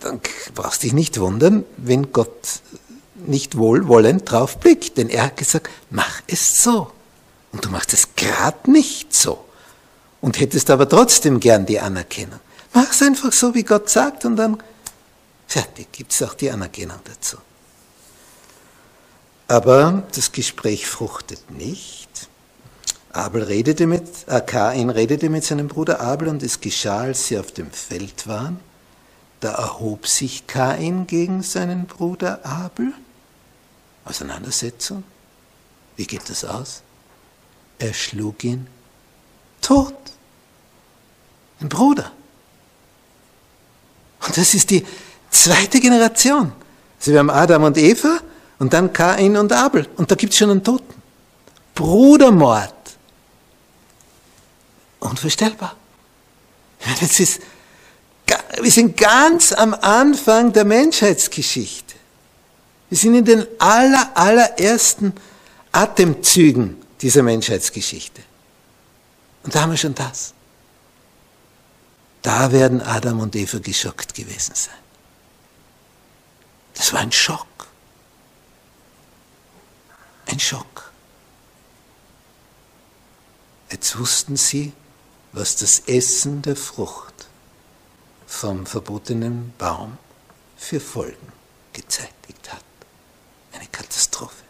dann 0.00 0.22
brauchst 0.54 0.82
du 0.82 0.86
dich 0.86 0.94
nicht 0.94 1.20
wundern, 1.20 1.66
wenn 1.76 2.12
Gott 2.12 2.62
nicht 3.26 3.58
wohlwollend 3.58 4.30
drauf 4.30 4.58
blickt. 4.58 4.96
Denn 4.96 5.10
er 5.10 5.24
hat 5.24 5.36
gesagt, 5.36 5.68
mach 5.90 6.22
es 6.28 6.62
so. 6.62 6.90
Und 7.52 7.66
du 7.66 7.68
machst 7.68 7.92
es 7.92 8.14
gerade 8.16 8.70
nicht 8.70 9.14
so. 9.14 9.44
Und 10.22 10.40
hättest 10.40 10.70
aber 10.70 10.88
trotzdem 10.88 11.38
gern 11.38 11.66
die 11.66 11.78
Anerkennung. 11.78 12.40
Mach 12.72 12.90
es 12.90 13.02
einfach 13.02 13.32
so, 13.32 13.54
wie 13.54 13.64
Gott 13.64 13.90
sagt, 13.90 14.24
und 14.24 14.36
dann 14.36 14.62
fertig, 15.46 15.92
gibt 15.92 16.12
es 16.12 16.22
auch 16.22 16.32
die 16.32 16.50
Anerkennung 16.50 17.00
dazu. 17.04 17.36
Aber 19.48 20.04
das 20.14 20.32
Gespräch 20.32 20.86
fruchtet 20.86 21.50
nicht. 21.50 22.08
Abel 23.12 23.42
redete 23.42 23.86
mit, 23.86 24.26
äh, 24.26 24.40
Kain 24.40 24.88
redete 24.88 25.28
mit 25.28 25.44
seinem 25.44 25.68
Bruder 25.68 26.00
Abel 26.00 26.28
und 26.28 26.42
es 26.42 26.60
geschah, 26.60 27.02
als 27.02 27.26
sie 27.26 27.38
auf 27.38 27.52
dem 27.52 27.70
Feld 27.70 28.26
waren. 28.26 28.58
Da 29.40 29.52
erhob 29.52 30.06
sich 30.06 30.46
Kain 30.46 31.06
gegen 31.06 31.42
seinen 31.42 31.86
Bruder 31.86 32.46
Abel. 32.46 32.94
Auseinandersetzung. 34.04 35.04
Wie 35.96 36.06
geht 36.06 36.30
das 36.30 36.44
aus? 36.44 36.82
Er 37.78 37.92
schlug 37.92 38.44
ihn 38.44 38.66
tot. 39.60 39.94
Ein 41.62 41.68
Bruder. 41.68 42.10
Und 44.26 44.36
das 44.36 44.54
ist 44.54 44.70
die 44.70 44.84
zweite 45.30 45.80
Generation. 45.80 46.52
Also 46.98 47.12
wir 47.12 47.18
haben 47.18 47.30
Adam 47.30 47.64
und 47.64 47.78
Eva 47.78 48.18
und 48.58 48.72
dann 48.72 48.92
Kain 48.92 49.36
und 49.36 49.52
Abel. 49.52 49.88
Und 49.96 50.10
da 50.10 50.14
gibt 50.14 50.32
es 50.32 50.38
schon 50.38 50.50
einen 50.50 50.62
Toten. 50.62 50.92
Brudermord. 51.74 52.74
Unvorstellbar. 55.00 55.76
Das 57.00 57.20
ist, 57.20 57.40
wir 58.60 58.70
sind 58.70 58.96
ganz 58.96 59.52
am 59.52 59.74
Anfang 59.74 60.52
der 60.52 60.64
Menschheitsgeschichte. 60.64 61.94
Wir 62.88 62.98
sind 62.98 63.14
in 63.14 63.24
den 63.24 63.46
aller, 63.58 64.10
allerersten 64.14 65.12
Atemzügen 65.70 66.76
dieser 67.00 67.22
Menschheitsgeschichte. 67.22 68.20
Und 69.44 69.54
da 69.54 69.62
haben 69.62 69.70
wir 69.70 69.76
schon 69.76 69.94
das. 69.94 70.34
Da 72.22 72.52
werden 72.52 72.80
Adam 72.80 73.20
und 73.20 73.34
Eva 73.34 73.58
geschockt 73.58 74.14
gewesen 74.14 74.54
sein. 74.54 74.74
Das 76.74 76.92
war 76.92 77.00
ein 77.00 77.12
Schock. 77.12 77.46
Ein 80.26 80.38
Schock. 80.38 80.92
Jetzt 83.70 83.98
wussten 83.98 84.36
sie, 84.36 84.72
was 85.32 85.56
das 85.56 85.80
Essen 85.86 86.42
der 86.42 86.56
Frucht 86.56 87.26
vom 88.26 88.66
verbotenen 88.66 89.52
Baum 89.58 89.98
für 90.56 90.78
Folgen 90.78 91.32
gezeitigt 91.72 92.52
hat. 92.52 92.64
Eine 93.52 93.66
Katastrophe. 93.66 94.44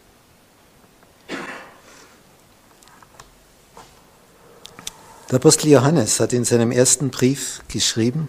Der 5.33 5.39
Apostel 5.39 5.69
Johannes 5.71 6.21
hat 6.21 6.35
in 6.35 6.45
seinem 6.45 6.71
ersten 6.71 7.09
Brief 7.09 7.63
geschrieben, 7.69 8.29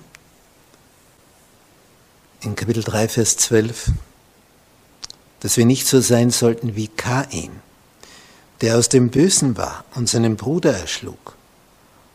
in 2.39 2.55
Kapitel 2.55 2.81
3, 2.81 3.09
Vers 3.09 3.35
12, 3.35 3.91
dass 5.41 5.57
wir 5.57 5.65
nicht 5.65 5.85
so 5.85 5.99
sein 5.99 6.31
sollten 6.31 6.77
wie 6.77 6.87
Kain, 6.87 7.61
der 8.61 8.77
aus 8.77 8.87
dem 8.87 9.09
Bösen 9.09 9.57
war 9.57 9.83
und 9.95 10.07
seinen 10.07 10.37
Bruder 10.37 10.77
erschlug. 10.77 11.35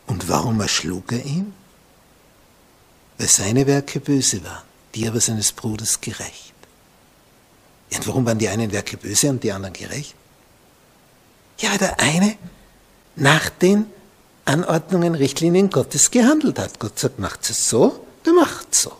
Und 0.07 0.27
warum 0.27 0.59
erschlug 0.59 1.11
er 1.11 1.23
ihn? 1.23 1.53
Weil 3.19 3.27
seine 3.27 3.67
Werke 3.67 3.99
böse 3.99 4.43
waren, 4.43 4.63
die 4.95 5.07
aber 5.07 5.21
seines 5.21 5.51
Bruders 5.51 6.01
gerecht. 6.01 6.55
Und 7.93 8.07
warum 8.07 8.25
waren 8.25 8.39
die 8.39 8.49
einen 8.49 8.71
Werke 8.71 8.97
böse 8.97 9.29
und 9.29 9.43
die 9.43 9.51
anderen 9.51 9.73
gerecht? 9.73 10.15
Ja, 11.59 11.77
der 11.77 11.99
eine 11.99 12.37
nach 13.15 13.49
den 13.49 13.85
Anordnungen, 14.49 15.13
Richtlinien 15.13 15.69
Gottes 15.69 16.09
gehandelt 16.09 16.57
hat. 16.57 16.79
Gott 16.79 16.97
sagt, 16.97 17.19
macht 17.19 17.47
es 17.47 17.69
so, 17.69 18.03
der 18.25 18.33
macht 18.33 18.73
so. 18.73 18.91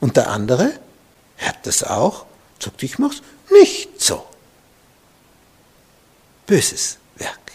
Und 0.00 0.18
der 0.18 0.28
andere 0.30 0.78
hört 1.36 1.58
das 1.64 1.82
auch, 1.82 2.26
sagt, 2.58 2.82
ich 2.82 2.98
mach's 2.98 3.22
nicht 3.50 4.02
so. 4.02 4.26
Böses 6.46 6.98
Werk, 7.16 7.52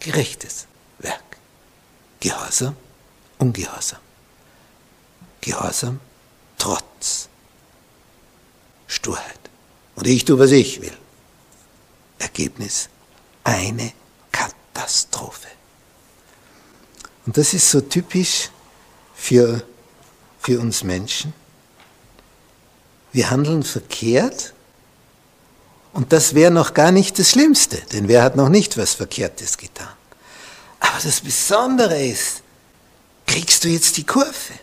gerechtes 0.00 0.66
Werk. 0.98 1.22
Gehorsam, 2.18 2.74
Ungehorsam. 3.38 4.00
Gehorsam, 5.40 6.00
Trotz, 6.58 7.28
Sturheit. 8.88 9.38
Und 9.94 10.08
ich 10.08 10.24
tue, 10.24 10.36
was 10.40 10.50
ich 10.50 10.80
will. 10.80 10.96
Ergebnis, 12.18 12.88
eine 13.44 13.92
Katastrophe. 14.32 15.57
Und 17.28 17.36
das 17.36 17.52
ist 17.52 17.70
so 17.70 17.82
typisch 17.82 18.48
für, 19.14 19.62
für 20.40 20.58
uns 20.58 20.82
Menschen. 20.82 21.34
Wir 23.12 23.28
handeln 23.28 23.64
verkehrt 23.64 24.54
Und 25.92 26.14
das 26.14 26.32
wäre 26.32 26.50
noch 26.50 26.72
gar 26.72 26.90
nicht 26.90 27.18
das 27.18 27.32
Schlimmste, 27.32 27.76
denn 27.92 28.08
wer 28.08 28.22
hat 28.22 28.34
noch 28.34 28.48
nicht 28.48 28.78
was 28.78 28.94
Verkehrtes 28.94 29.58
getan? 29.58 29.92
Aber 30.80 30.98
das 31.04 31.20
Besondere 31.20 32.02
ist, 32.02 32.40
kriegst 33.26 33.62
du 33.62 33.68
jetzt 33.68 33.98
die 33.98 34.06
Kurve? 34.06 34.54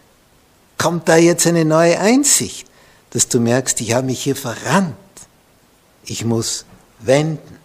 Kommt 0.80 1.08
da 1.08 1.18
jetzt 1.18 1.46
eine 1.46 1.66
neue 1.66 2.00
Einsicht, 2.00 2.66
dass 3.12 3.28
du 3.28 3.40
merkst, 3.40 3.80
ich 3.82 3.94
habe 3.94 4.08
mich 4.08 4.24
hier 4.24 4.36
verrannt. 4.36 4.96
Ich 6.04 6.26
muss 6.26 6.66
wenden. 6.98 7.60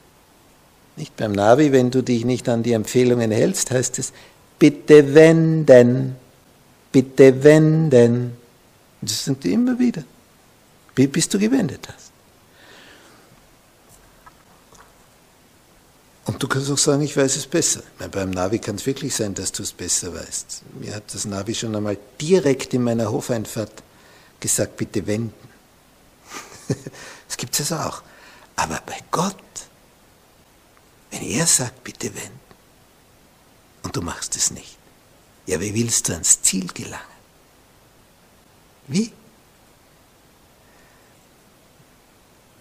Nicht 0.97 1.17
beim 1.17 1.33
Navi, 1.33 1.73
wenn 1.73 1.91
du 1.91 2.03
dich 2.03 2.27
nicht 2.27 2.51
an 2.51 2.63
die 2.63 2.75
Empfehlungen 2.75 3.31
hältst, 3.31 3.71
heißt 3.71 3.99
es, 3.99 4.13
bitte 4.61 5.14
wenden, 5.14 6.14
bitte 6.92 7.42
wenden. 7.42 8.37
Das 9.01 9.25
sind 9.25 9.44
immer 9.46 9.77
wieder, 9.77 10.05
bis 10.94 11.29
du 11.29 11.38
gewendet 11.38 11.88
hast. 11.88 12.11
Und 16.27 16.40
du 16.40 16.46
kannst 16.46 16.70
auch 16.70 16.79
sagen, 16.79 17.03
ich 17.03 17.16
weiß 17.16 17.37
es 17.37 17.46
besser. 17.46 17.83
Meine, 17.99 18.11
beim 18.11 18.31
Navi 18.31 18.61
kann 18.61 18.77
es 18.77 18.87
wirklich 18.87 19.16
sein, 19.16 19.35
dass 19.35 19.51
du 19.51 19.64
es 19.64 19.73
besser 19.73 20.14
weißt. 20.14 20.62
Mir 20.79 20.94
hat 20.94 21.12
das 21.12 21.25
Navi 21.25 21.55
schon 21.55 21.75
einmal 21.75 21.96
direkt 22.20 22.73
in 22.75 22.85
meiner 22.85 23.11
Hofeinfahrt 23.11 23.83
gesagt, 24.38 24.77
bitte 24.77 25.05
wenden. 25.07 25.33
das 27.27 27.37
gibt 27.37 27.59
es 27.59 27.73
also 27.73 27.88
auch. 27.88 28.03
Aber 28.57 28.81
bei 28.85 28.99
Gott, 29.11 29.35
wenn 31.11 31.23
er 31.23 31.46
sagt, 31.46 31.83
bitte 31.83 32.14
wenden, 32.14 32.39
und 33.83 33.97
du 33.97 34.03
machst 34.03 34.37
es 34.37 34.51
nicht, 34.51 34.77
ja, 35.47 35.61
wie 35.61 35.75
willst 35.75 36.09
du 36.09 36.12
ans 36.12 36.43
Ziel 36.43 36.69
gelangen? 36.69 37.05
Wie? 38.87 39.12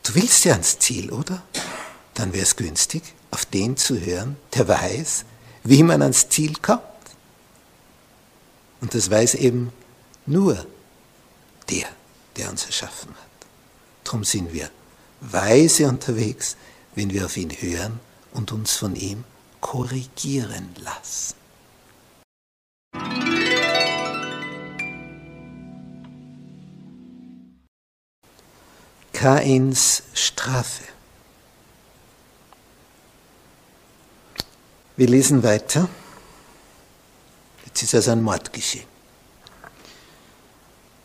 Du 0.03 0.15
willst 0.15 0.45
ja 0.45 0.53
ans 0.53 0.79
Ziel, 0.79 1.11
oder? 1.11 1.43
Dann 2.13 2.33
wäre 2.33 2.43
es 2.43 2.55
günstig, 2.55 3.03
auf 3.31 3.45
den 3.45 3.77
zu 3.77 3.99
hören, 3.99 4.37
der 4.53 4.67
weiß, 4.67 5.25
wie 5.63 5.83
man 5.83 6.01
ans 6.01 6.29
Ziel 6.29 6.55
kommt. 6.55 6.81
Und 8.81 8.93
das 8.93 9.09
weiß 9.09 9.35
eben 9.35 9.71
nur 10.25 10.65
der, 11.69 11.87
der 12.37 12.49
uns 12.49 12.65
erschaffen 12.65 13.09
hat. 13.09 13.47
Darum 14.03 14.23
sind 14.23 14.53
wir 14.53 14.69
weise 15.21 15.87
unterwegs, 15.87 16.55
wenn 16.95 17.11
wir 17.11 17.25
auf 17.25 17.37
ihn 17.37 17.51
hören 17.51 17.99
und 18.33 18.51
uns 18.51 18.75
von 18.75 18.95
ihm 18.95 19.23
korrigieren 19.61 20.75
lassen. 20.79 21.35
Kains 29.13 30.03
Strafe. 30.13 30.85
Wir 34.95 35.07
lesen 35.07 35.43
weiter. 35.43 35.89
Jetzt 37.65 37.83
ist 37.83 37.95
also 37.95 38.11
ein 38.11 38.21
Mord 38.21 38.53
geschehen. 38.53 38.87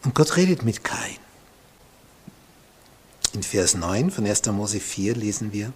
Und 0.05 0.15
Gott 0.15 0.37
redet 0.37 0.63
mit 0.63 0.85
Kain. 0.85 1.19
In 3.33 3.43
Vers 3.43 3.75
9 3.75 4.11
von 4.11 4.27
1. 4.27 4.47
Mose 4.47 4.79
4 4.79 5.15
lesen 5.15 5.53
wir, 5.53 5.73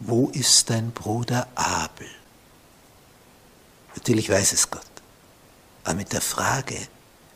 Wo 0.00 0.30
ist 0.30 0.70
dein 0.70 0.92
Bruder 0.92 1.46
Abel? 1.54 2.08
Natürlich 3.94 4.30
weiß 4.30 4.52
es 4.52 4.70
Gott, 4.70 4.82
aber 5.84 5.94
mit 5.94 6.12
der 6.12 6.22
Frage 6.22 6.76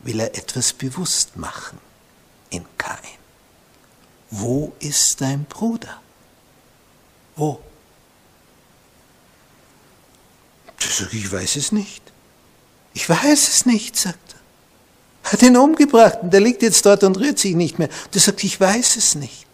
will 0.01 0.21
er 0.21 0.37
etwas 0.37 0.73
bewusst 0.73 1.37
machen 1.37 1.79
in 2.51 2.65
Kain. 2.79 2.99
Wo 4.31 4.73
ist 4.79 5.21
dein 5.21 5.45
Bruder? 5.45 6.01
Wo? 7.37 7.61
Ich 11.13 11.33
weiß 11.33 11.57
es 11.57 11.73
nicht. 11.73 12.03
Ich 12.95 13.09
weiß 13.09 13.49
es 13.49 13.67
nicht, 13.67 13.97
sagt 13.97 14.35
er. 14.35 15.33
Hat 15.33 15.43
ihn 15.43 15.57
umgebracht 15.57 16.19
und 16.23 16.33
der 16.33 16.41
liegt 16.41 16.63
jetzt 16.63 16.85
dort 16.87 17.03
und 17.03 17.19
rührt 17.19 17.39
sich 17.39 17.55
nicht 17.55 17.79
mehr. 17.79 17.89
Er 18.13 18.21
sagt, 18.21 18.45
ich 18.45 18.61
weiß 18.61 18.97
es 18.97 19.15
nicht. 19.15 19.47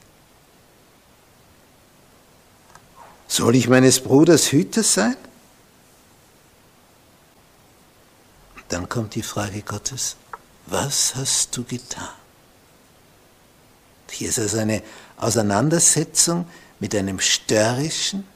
Soll 3.30 3.54
ich 3.54 3.68
meines 3.68 4.00
Bruders 4.00 4.50
Hüter 4.50 4.82
sein? 4.82 5.16
Dann 8.68 8.88
kommt 8.88 9.14
die 9.14 9.22
Frage 9.22 9.62
Gottes, 9.62 10.16
was 10.66 11.14
hast 11.14 11.56
du 11.56 11.62
getan? 11.62 12.08
Hier 14.10 14.30
ist 14.30 14.40
also 14.40 14.58
eine 14.58 14.82
Auseinandersetzung 15.16 16.48
mit 16.80 16.92
einem 16.92 17.20
störrischen, 17.20 18.26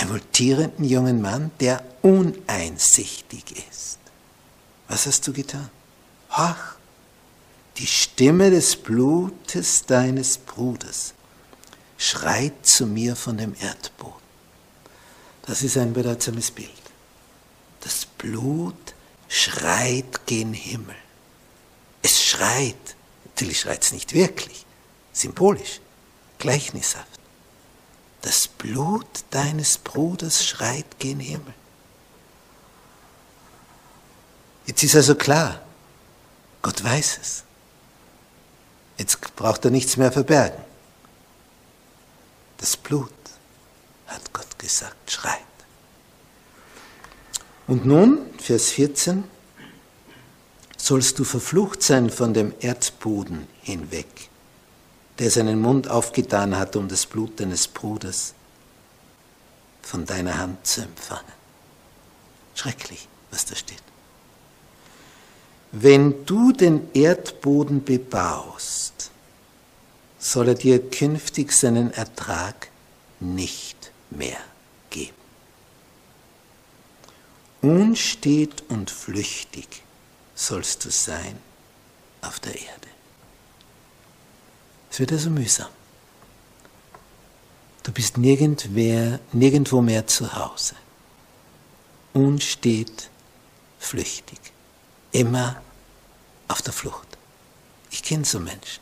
revoltierenden 0.00 0.86
jungen 0.86 1.20
Mann, 1.20 1.50
der 1.60 1.84
uneinsichtig 2.00 3.44
ist. 3.70 3.98
Was 4.88 5.04
hast 5.04 5.26
du 5.26 5.34
getan? 5.34 5.68
Ach, 6.30 6.76
die 7.76 7.86
Stimme 7.86 8.50
des 8.50 8.74
Blutes 8.74 9.84
deines 9.84 10.38
Bruders 10.38 11.12
schreit 12.02 12.66
zu 12.66 12.86
mir 12.86 13.14
von 13.14 13.36
dem 13.36 13.54
Erdboden. 13.54 14.20
Das 15.46 15.62
ist 15.62 15.76
ein 15.76 15.92
bedeutsames 15.92 16.50
Bild. 16.50 16.70
Das 17.80 18.06
Blut 18.06 18.94
schreit 19.28 20.26
gen 20.26 20.52
Himmel. 20.52 20.96
Es 22.02 22.20
schreit. 22.20 22.96
Natürlich 23.24 23.60
schreit 23.60 23.84
es 23.84 23.92
nicht 23.92 24.14
wirklich, 24.14 24.66
symbolisch, 25.12 25.80
gleichnishaft. 26.38 27.20
Das 28.20 28.48
Blut 28.48 29.24
deines 29.30 29.78
Bruders 29.78 30.44
schreit 30.44 30.98
gen 30.98 31.20
Himmel. 31.20 31.54
Jetzt 34.66 34.82
ist 34.82 34.96
also 34.96 35.14
klar, 35.14 35.62
Gott 36.62 36.82
weiß 36.82 37.18
es. 37.22 37.44
Jetzt 38.98 39.36
braucht 39.36 39.64
er 39.64 39.70
nichts 39.70 39.96
mehr 39.96 40.10
verbergen. 40.10 40.71
Das 42.62 42.78
Blut, 42.78 43.12
hat 44.06 44.32
Gott 44.32 44.58
gesagt, 44.58 45.10
schreit. 45.10 45.36
Und 47.66 47.84
nun, 47.84 48.18
Vers 48.38 48.70
14, 48.70 49.24
sollst 50.78 51.18
du 51.18 51.24
verflucht 51.24 51.82
sein 51.82 52.08
von 52.08 52.32
dem 52.32 52.54
Erdboden 52.60 53.46
hinweg 53.60 54.30
der 55.22 55.30
seinen 55.30 55.60
Mund 55.60 55.86
aufgetan 55.86 56.58
hat, 56.58 56.74
um 56.74 56.88
das 56.88 57.06
Blut 57.06 57.38
deines 57.38 57.68
Bruders 57.68 58.34
von 59.80 60.04
deiner 60.04 60.36
Hand 60.36 60.66
zu 60.66 60.82
empfangen. 60.82 61.32
Schrecklich, 62.56 63.06
was 63.30 63.44
da 63.44 63.54
steht. 63.54 63.84
Wenn 65.70 66.26
du 66.26 66.50
den 66.50 66.90
Erdboden 66.92 67.84
bebaust, 67.84 69.11
soll 70.22 70.48
er 70.48 70.54
dir 70.54 70.88
künftig 70.88 71.52
seinen 71.52 71.92
Ertrag 71.92 72.68
nicht 73.18 73.90
mehr 74.10 74.38
geben. 74.88 75.16
Unstet 77.60 78.62
und 78.68 78.90
flüchtig 78.90 79.82
sollst 80.36 80.84
du 80.84 80.90
sein 80.90 81.36
auf 82.20 82.38
der 82.38 82.54
Erde. 82.54 82.88
Es 84.92 85.00
wird 85.00 85.10
also 85.10 85.28
mühsam. 85.28 85.70
Du 87.82 87.90
bist 87.90 88.16
nirgendwer, 88.16 89.18
nirgendwo 89.32 89.80
mehr 89.82 90.06
zu 90.06 90.32
Hause. 90.34 90.76
Unstet 92.12 93.10
flüchtig. 93.80 94.38
Immer 95.10 95.60
auf 96.46 96.62
der 96.62 96.72
Flucht. 96.72 97.08
Ich 97.90 98.04
kenne 98.04 98.24
so 98.24 98.38
Menschen, 98.38 98.80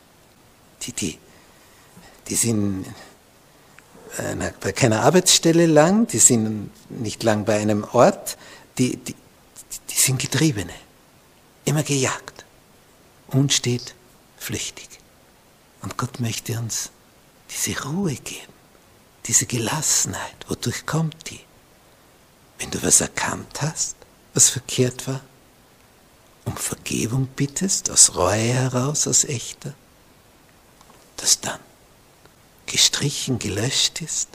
die, 0.83 0.91
die, 0.91 1.19
die 2.31 2.37
sind 2.37 2.85
bei 4.61 4.71
keiner 4.71 5.01
Arbeitsstelle 5.01 5.65
lang, 5.65 6.07
die 6.07 6.19
sind 6.19 6.71
nicht 6.89 7.23
lang 7.23 7.43
bei 7.43 7.59
einem 7.59 7.83
Ort, 7.83 8.37
die, 8.77 8.95
die, 8.95 9.15
die 9.89 9.95
sind 9.95 10.19
Getriebene, 10.19 10.73
immer 11.65 11.83
gejagt, 11.83 12.45
unstet 13.27 13.95
flüchtig. 14.37 14.87
Und 15.81 15.97
Gott 15.97 16.21
möchte 16.21 16.57
uns 16.57 16.91
diese 17.49 17.83
Ruhe 17.83 18.15
geben, 18.15 18.53
diese 19.25 19.45
Gelassenheit. 19.45 20.35
Wodurch 20.47 20.85
kommt 20.85 21.29
die? 21.29 21.41
Wenn 22.59 22.71
du 22.71 22.81
was 22.83 23.01
erkannt 23.01 23.61
hast, 23.61 23.95
was 24.33 24.49
verkehrt 24.49 25.05
war, 25.07 25.21
um 26.45 26.55
Vergebung 26.55 27.27
bittest, 27.27 27.89
aus 27.89 28.15
Reue 28.15 28.53
heraus, 28.53 29.05
aus 29.07 29.25
echter, 29.25 29.73
das 31.17 31.41
dann 31.41 31.59
gestrichen, 32.71 33.37
gelöscht 33.37 34.01
ist 34.01 34.29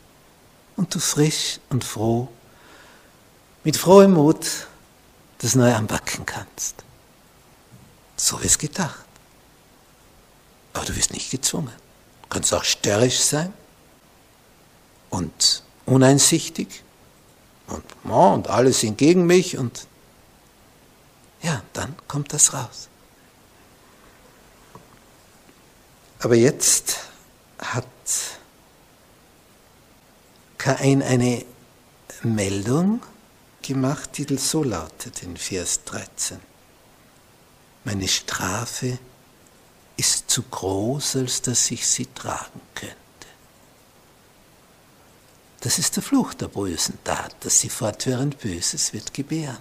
und 0.76 0.94
du 0.94 0.98
frisch 0.98 1.58
und 1.70 1.84
froh, 1.84 2.28
mit 3.64 3.76
frohem 3.76 4.12
Mut 4.12 4.68
das 5.38 5.54
neu 5.54 5.74
anpacken 5.74 6.26
kannst. 6.26 6.84
So 8.16 8.38
es 8.42 8.58
gedacht. 8.58 9.04
Aber 10.72 10.84
du 10.84 10.94
wirst 10.96 11.12
nicht 11.12 11.30
gezwungen. 11.30 11.72
kannst 12.28 12.52
auch 12.52 12.64
störrisch 12.64 13.20
sein 13.20 13.52
und 15.10 15.62
uneinsichtig 15.86 16.82
und, 17.66 17.84
und 18.04 18.48
alle 18.48 18.72
sind 18.72 18.98
gegen 18.98 19.26
mich 19.26 19.56
und 19.56 19.86
ja, 21.42 21.62
dann 21.72 21.94
kommt 22.08 22.32
das 22.32 22.52
raus. 22.52 22.88
Aber 26.20 26.34
jetzt 26.34 26.98
hat 27.58 27.86
Kain 30.58 31.02
eine 31.02 31.44
Meldung 32.22 33.02
gemacht, 33.62 34.10
die 34.18 34.36
so 34.36 34.62
lautet 34.62 35.22
in 35.22 35.36
Vers 35.36 35.84
13. 35.84 36.38
Meine 37.84 38.08
Strafe 38.08 38.98
ist 39.96 40.30
zu 40.30 40.42
groß, 40.42 41.16
als 41.16 41.42
dass 41.42 41.70
ich 41.70 41.86
sie 41.86 42.06
tragen 42.06 42.60
könnte. 42.74 42.96
Das 45.60 45.78
ist 45.78 45.96
der 45.96 46.02
Fluch 46.02 46.34
der 46.34 46.48
bösen 46.48 46.98
Tat, 47.04 47.34
dass 47.40 47.60
sie 47.60 47.68
fortwährend 47.68 48.38
Böses 48.38 48.92
wird 48.92 49.14
gebären. 49.14 49.58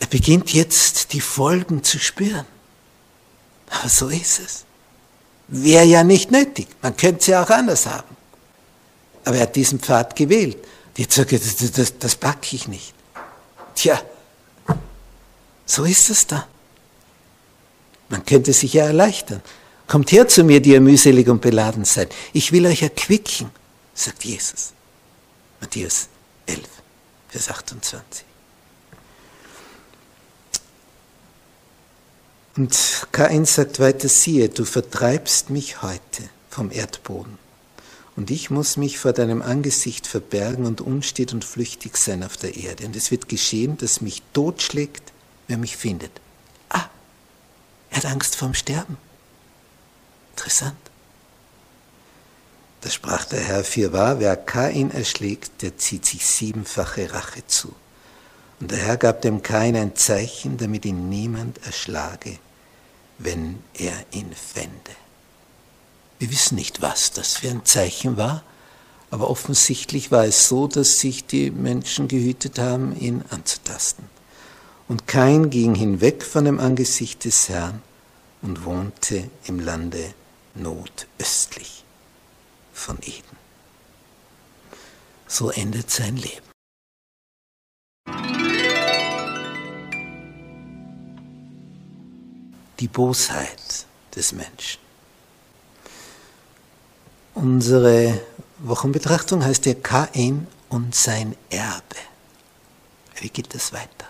Er 0.00 0.06
beginnt 0.06 0.52
jetzt 0.52 1.12
die 1.12 1.20
Folgen 1.20 1.84
zu 1.84 1.98
spüren. 1.98 2.46
Aber 3.70 3.88
so 3.88 4.08
ist 4.08 4.40
es. 4.40 4.64
Wäre 5.48 5.84
ja 5.84 6.04
nicht 6.04 6.30
nötig. 6.30 6.68
Man 6.82 6.96
könnte 6.96 7.20
es 7.20 7.26
ja 7.26 7.42
auch 7.42 7.50
anders 7.50 7.86
haben. 7.86 8.16
Aber 9.24 9.36
er 9.36 9.42
hat 9.42 9.56
diesen 9.56 9.80
Pfad 9.80 10.16
gewählt. 10.16 10.58
Jetzt 10.96 11.14
sagt 11.14 11.32
er, 11.32 11.38
das, 11.38 11.56
das, 11.72 11.98
das 11.98 12.16
packe 12.16 12.56
ich 12.56 12.66
nicht. 12.68 12.92
Tja, 13.74 14.00
so 15.64 15.84
ist 15.84 16.10
es 16.10 16.26
da. 16.26 16.46
Man 18.08 18.24
könnte 18.24 18.52
sich 18.52 18.72
ja 18.72 18.86
erleichtern. 18.86 19.42
Kommt 19.86 20.12
her 20.12 20.28
zu 20.28 20.44
mir, 20.44 20.60
die 20.60 20.72
ihr 20.72 20.80
mühselig 20.80 21.28
und 21.28 21.40
beladen 21.40 21.84
seid. 21.84 22.14
Ich 22.32 22.52
will 22.52 22.66
euch 22.66 22.82
erquicken, 22.82 23.50
sagt 23.94 24.24
Jesus. 24.24 24.72
Matthäus 25.60 26.08
11, 26.46 26.60
Vers 27.28 27.48
28. 27.48 28.27
Und 32.58 33.06
Kain 33.12 33.44
sagt 33.44 33.78
weiter, 33.78 34.08
siehe, 34.08 34.48
du 34.48 34.64
vertreibst 34.64 35.48
mich 35.48 35.80
heute 35.80 36.28
vom 36.50 36.72
Erdboden. 36.72 37.38
Und 38.16 38.32
ich 38.32 38.50
muss 38.50 38.76
mich 38.76 38.98
vor 38.98 39.12
deinem 39.12 39.42
Angesicht 39.42 40.08
verbergen 40.08 40.66
und 40.66 40.80
unstet 40.80 41.32
und 41.32 41.44
flüchtig 41.44 41.96
sein 41.96 42.24
auf 42.24 42.36
der 42.36 42.56
Erde. 42.56 42.86
Und 42.86 42.96
es 42.96 43.12
wird 43.12 43.28
geschehen, 43.28 43.78
dass 43.78 44.00
mich 44.00 44.24
totschlägt, 44.32 45.12
wer 45.46 45.56
mich 45.56 45.76
findet. 45.76 46.10
Ah, 46.68 46.86
er 47.90 47.98
hat 47.98 48.06
Angst 48.06 48.34
vorm 48.34 48.54
Sterben. 48.54 48.96
Interessant. 50.32 50.74
Da 52.80 52.90
sprach 52.90 53.24
der 53.26 53.38
Herr, 53.38 53.62
fürwahr, 53.62 54.18
wer 54.18 54.34
Kain 54.34 54.90
erschlägt, 54.90 55.62
der 55.62 55.78
zieht 55.78 56.04
sich 56.04 56.26
siebenfache 56.26 57.12
Rache 57.12 57.46
zu. 57.46 57.72
Und 58.58 58.72
der 58.72 58.78
Herr 58.78 58.96
gab 58.96 59.22
dem 59.22 59.42
Kain 59.42 59.76
ein 59.76 59.94
Zeichen, 59.94 60.56
damit 60.58 60.84
ihn 60.84 61.08
niemand 61.08 61.64
erschlage 61.64 62.40
wenn 63.18 63.62
er 63.74 63.94
ihn 64.12 64.32
fände. 64.32 64.72
Wir 66.18 66.30
wissen 66.30 66.56
nicht, 66.56 66.82
was 66.82 67.12
das 67.12 67.36
für 67.36 67.50
ein 67.50 67.64
Zeichen 67.64 68.16
war, 68.16 68.42
aber 69.10 69.30
offensichtlich 69.30 70.10
war 70.10 70.24
es 70.24 70.48
so, 70.48 70.66
dass 70.66 71.00
sich 71.00 71.26
die 71.26 71.50
Menschen 71.50 72.08
gehütet 72.08 72.58
haben, 72.58 72.98
ihn 72.98 73.24
anzutasten. 73.30 74.04
Und 74.86 75.06
kein 75.06 75.50
ging 75.50 75.74
hinweg 75.74 76.24
von 76.24 76.44
dem 76.44 76.58
Angesicht 76.58 77.24
des 77.24 77.48
Herrn 77.48 77.82
und 78.42 78.64
wohnte 78.64 79.30
im 79.46 79.60
Lande 79.60 80.14
nordöstlich 80.54 81.84
von 82.72 82.98
Eden. 83.02 83.36
So 85.26 85.50
endet 85.50 85.90
sein 85.90 86.16
Leben. 86.16 86.48
Die 92.80 92.88
Bosheit 92.88 93.86
des 94.14 94.32
Menschen. 94.32 94.80
Unsere 97.34 98.20
Wochenbetrachtung 98.58 99.44
heißt 99.44 99.66
ja 99.66 99.74
Kain 99.74 100.46
und 100.68 100.94
sein 100.94 101.36
Erbe. 101.50 101.96
Wie 103.20 103.28
geht 103.28 103.54
das 103.54 103.72
weiter? 103.72 104.06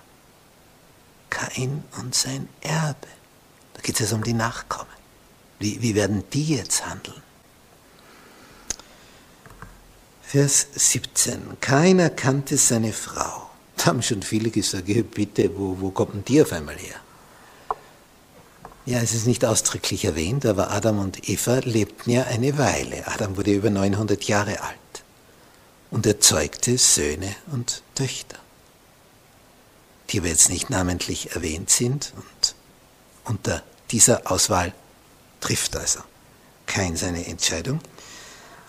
Kain 1.31 1.85
und 1.99 2.15
sein 2.15 2.49
Erbe. 2.61 3.07
Da 3.75 3.83
geht 3.83 3.97
es 3.97 4.01
jetzt 4.01 4.13
um 4.13 4.25
die 4.25 4.33
Nachkommen. 4.33 4.87
Wie, 5.59 5.81
wie 5.83 5.95
werden 5.95 6.25
die 6.33 6.57
jetzt 6.57 6.87
handeln? 6.87 7.23
Vers 10.23 10.67
17. 10.75 11.59
Keiner 11.61 12.11
kannte 12.11 12.57
seine 12.57 12.93
Frau. 12.93 13.51
Da 13.77 13.87
haben 13.87 14.03
schon 14.03 14.23
viele 14.23 14.51
gesagt, 14.51 14.87
bitte, 15.15 15.57
wo, 15.57 15.81
wo 15.81 15.91
kommt 15.91 16.15
denn 16.15 16.25
die 16.25 16.43
auf 16.43 16.53
einmal 16.53 16.77
her? 16.77 17.01
Ja, 18.89 19.01
es 19.01 19.13
ist 19.13 19.27
nicht 19.27 19.45
ausdrücklich 19.45 20.07
erwähnt, 20.07 20.47
aber 20.47 20.71
Adam 20.71 20.99
und 20.99 21.29
Eva 21.29 21.59
lebten 21.63 22.09
ja 22.09 22.23
eine 22.23 22.57
Weile. 22.57 23.07
Adam 23.07 23.37
wurde 23.37 23.53
über 23.53 23.69
900 23.69 24.25
Jahre 24.25 24.63
alt 24.63 25.05
und 25.91 26.07
erzeugte 26.07 26.79
Söhne 26.79 27.37
und 27.53 27.83
Töchter, 27.95 28.39
die 30.09 30.21
aber 30.21 30.29
jetzt 30.29 30.49
nicht 30.49 30.71
namentlich 30.71 31.33
erwähnt 31.33 31.69
sind 31.69 32.15
und 32.17 32.55
unter 33.25 33.63
dieser 33.91 34.33
Auswahl 34.33 34.73
trifft 35.41 35.77
also 35.77 36.01
kein 36.65 36.97
seine 36.97 37.27
Entscheidung. 37.27 37.81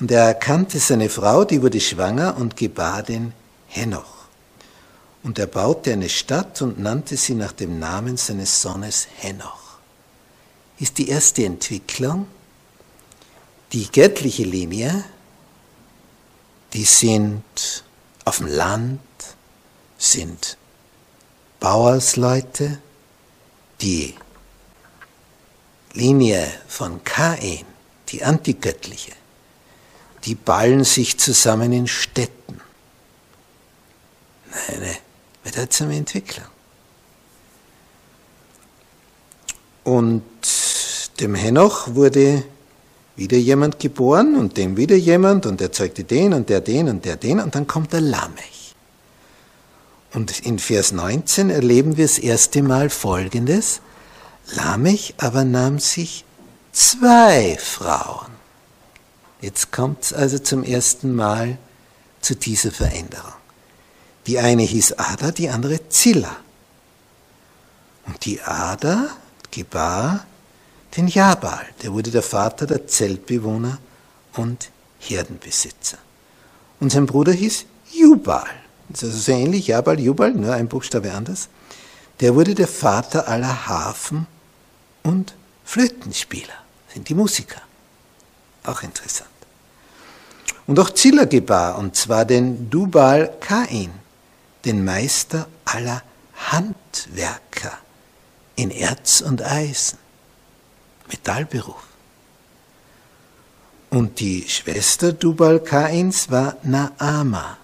Und 0.01 0.11
er 0.11 0.23
erkannte 0.23 0.79
seine 0.79 1.07
Frau, 1.07 1.45
die 1.45 1.61
wurde 1.61 1.79
schwanger 1.79 2.35
und 2.35 2.57
gebar 2.57 3.03
den 3.03 3.31
Henoch. 3.67 4.27
Und 5.23 5.39
er 5.39 5.47
baute 5.47 5.93
eine 5.93 6.09
Stadt 6.09 6.61
und 6.61 6.77
nannte 6.77 7.15
sie 7.15 7.35
nach 7.35 7.53
dem 7.53 7.79
Namen 7.79 8.17
seines 8.17 8.61
Sohnes 8.61 9.07
Henoch 9.19 9.68
ist 10.79 10.97
die 10.97 11.09
erste 11.09 11.45
Entwicklung. 11.45 12.27
Die 13.73 13.91
göttliche 13.91 14.43
Linie, 14.43 15.03
die 16.73 16.85
sind 16.85 17.83
auf 18.25 18.37
dem 18.37 18.47
Land, 18.47 18.99
sind 19.97 20.57
Bauersleute, 21.59 22.79
die 23.81 24.15
Linie 25.93 26.47
von 26.67 27.03
Kain, 27.03 27.65
die 28.09 28.23
antigöttliche, 28.23 29.11
die 30.25 30.35
ballen 30.35 30.83
sich 30.83 31.19
zusammen 31.19 31.71
in 31.73 31.87
Städten. 31.87 32.61
Eine 34.67 34.97
bedeutsame 35.43 35.95
Entwicklung. 35.95 36.47
Und 39.83 40.23
dem 41.19 41.35
Henoch 41.35 41.95
wurde 41.95 42.43
wieder 43.15 43.37
jemand 43.37 43.79
geboren 43.79 44.35
und 44.35 44.57
dem 44.57 44.77
wieder 44.77 44.95
jemand 44.95 45.45
und 45.45 45.59
er 45.59 45.71
zeugte 45.71 46.03
den 46.03 46.33
und 46.33 46.49
der 46.49 46.61
den 46.61 46.87
und 46.87 47.05
der 47.05 47.17
den 47.17 47.39
und 47.39 47.55
dann 47.55 47.67
kommt 47.67 47.91
der 47.91 48.01
Lamech. 48.01 48.73
Und 50.13 50.39
in 50.39 50.57
Vers 50.57 50.91
19 50.91 51.49
erleben 51.49 51.97
wir 51.97 52.05
das 52.05 52.17
erste 52.17 52.63
Mal 52.63 52.89
Folgendes. 52.89 53.81
Lamech 54.53 55.13
aber 55.17 55.43
nahm 55.43 55.79
sich 55.79 56.25
zwei 56.71 57.57
Frauen. 57.59 58.31
Jetzt 59.41 59.71
kommt 59.71 60.03
es 60.03 60.13
also 60.13 60.39
zum 60.39 60.63
ersten 60.63 61.13
Mal 61.13 61.57
zu 62.21 62.35
dieser 62.35 62.71
Veränderung. 62.71 63.33
Die 64.27 64.39
eine 64.39 64.63
hieß 64.63 64.93
Ada, 64.93 65.31
die 65.31 65.49
andere 65.49 65.89
Zilla. 65.89 66.35
Und 68.05 68.25
die 68.25 68.41
Ada 68.41 69.09
gebar 69.51 70.25
den 70.95 71.07
Jabal, 71.07 71.65
der 71.83 71.93
wurde 71.93 72.11
der 72.11 72.23
Vater 72.23 72.65
der 72.65 72.87
Zeltbewohner 72.87 73.77
und 74.33 74.69
Herdenbesitzer. 74.99 75.97
Und 76.79 76.91
sein 76.91 77.05
Bruder 77.05 77.31
hieß 77.31 77.65
Jubal. 77.91 78.47
Das 78.89 79.03
ist 79.03 79.09
also 79.09 79.19
so 79.19 79.31
ähnlich, 79.31 79.67
Jabal, 79.67 79.99
Jubal, 79.99 80.31
nur 80.31 80.53
ein 80.53 80.67
Buchstabe 80.67 81.11
anders. 81.11 81.49
Der 82.19 82.35
wurde 82.35 82.55
der 82.55 82.67
Vater 82.67 83.27
aller 83.27 83.67
Hafen- 83.67 84.27
und 85.03 85.33
Flötenspieler, 85.63 86.53
sind 86.93 87.07
die 87.07 87.13
Musiker. 87.13 87.61
Auch 88.63 88.81
interessant. 88.81 89.29
Und 90.65 90.79
auch 90.79 90.89
Zilla 90.89 91.25
gebar, 91.25 91.77
und 91.77 91.95
zwar 91.95 92.25
den 92.25 92.69
Dubal 92.69 93.33
Kain, 93.39 93.91
den 94.65 94.83
Meister 94.83 95.47
aller 95.65 96.03
Handwerker 96.35 97.77
in 98.55 98.71
Erz 98.71 99.21
und 99.21 99.43
Eisen. 99.43 99.97
Metallberuf. 101.09 101.83
Und 103.89 104.19
die 104.19 104.47
Schwester 104.47 105.13
Dubal 105.13 105.59
Kains 105.59 106.29
war 106.29 106.57
Naama. 106.63 107.57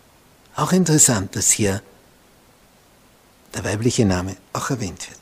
Auch 0.56 0.72
interessant, 0.72 1.36
dass 1.36 1.52
hier 1.52 1.82
der 3.54 3.64
weibliche 3.64 4.06
Name 4.06 4.36
auch 4.54 4.70
erwähnt 4.70 5.08
wird. 5.10 5.20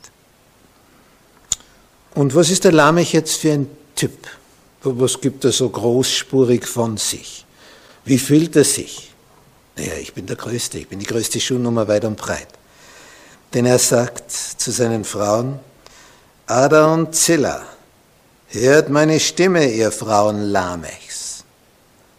Und 2.14 2.34
was 2.34 2.50
ist 2.50 2.64
der 2.64 2.72
Lamech 2.72 3.12
jetzt 3.12 3.36
für 3.36 3.52
ein 3.52 3.68
Typ? 3.96 4.28
Was 4.82 5.20
gibt 5.20 5.44
er 5.44 5.52
so 5.52 5.68
großspurig 5.68 6.66
von 6.66 6.96
sich? 6.96 7.44
Wie 8.04 8.18
fühlt 8.18 8.54
er 8.56 8.64
sich? 8.64 9.12
Naja, 9.76 9.94
ich 10.00 10.14
bin 10.14 10.26
der 10.26 10.36
Größte, 10.36 10.78
ich 10.78 10.88
bin 10.88 11.00
die 11.00 11.06
größte 11.06 11.40
Schuhnummer 11.40 11.88
weit 11.88 12.04
und 12.04 12.16
breit. 12.16 12.48
Denn 13.52 13.66
er 13.66 13.78
sagt 13.78 14.30
zu 14.30 14.70
seinen 14.70 15.04
Frauen, 15.04 15.58
Ada 16.46 16.92
und 16.92 17.14
Zilla, 17.14 17.64
hört 18.54 18.88
meine 18.88 19.20
Stimme, 19.20 19.70
ihr 19.70 19.92
Frauen 19.92 20.42
Lamechs. 20.42 21.44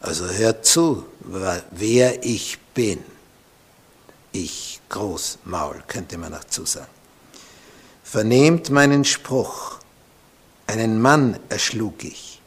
Also 0.02 0.30
hört 0.30 0.66
zu, 0.66 1.06
wer 1.20 2.24
ich 2.24 2.60
bin. 2.74 3.04
Ich, 4.32 4.82
Großmaul, 4.90 5.84
könnte 5.88 6.18
man 6.18 6.32
dazu 6.32 6.66
sagen. 6.66 6.88
Vernehmt 8.04 8.70
meinen 8.70 9.04
Spruch, 9.04 9.80
einen 10.68 11.02
Mann 11.02 11.40
erschlug 11.50 12.04
ich, 12.04 12.42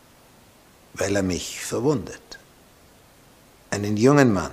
weil 0.95 1.17
er 1.17 1.23
mich 1.23 1.61
verwundet. 1.61 2.39
Einen 3.71 3.97
jungen 3.97 4.33
Mann, 4.33 4.53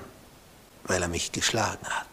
weil 0.86 1.02
er 1.02 1.08
mich 1.08 1.32
geschlagen 1.32 1.86
hat. 1.88 2.08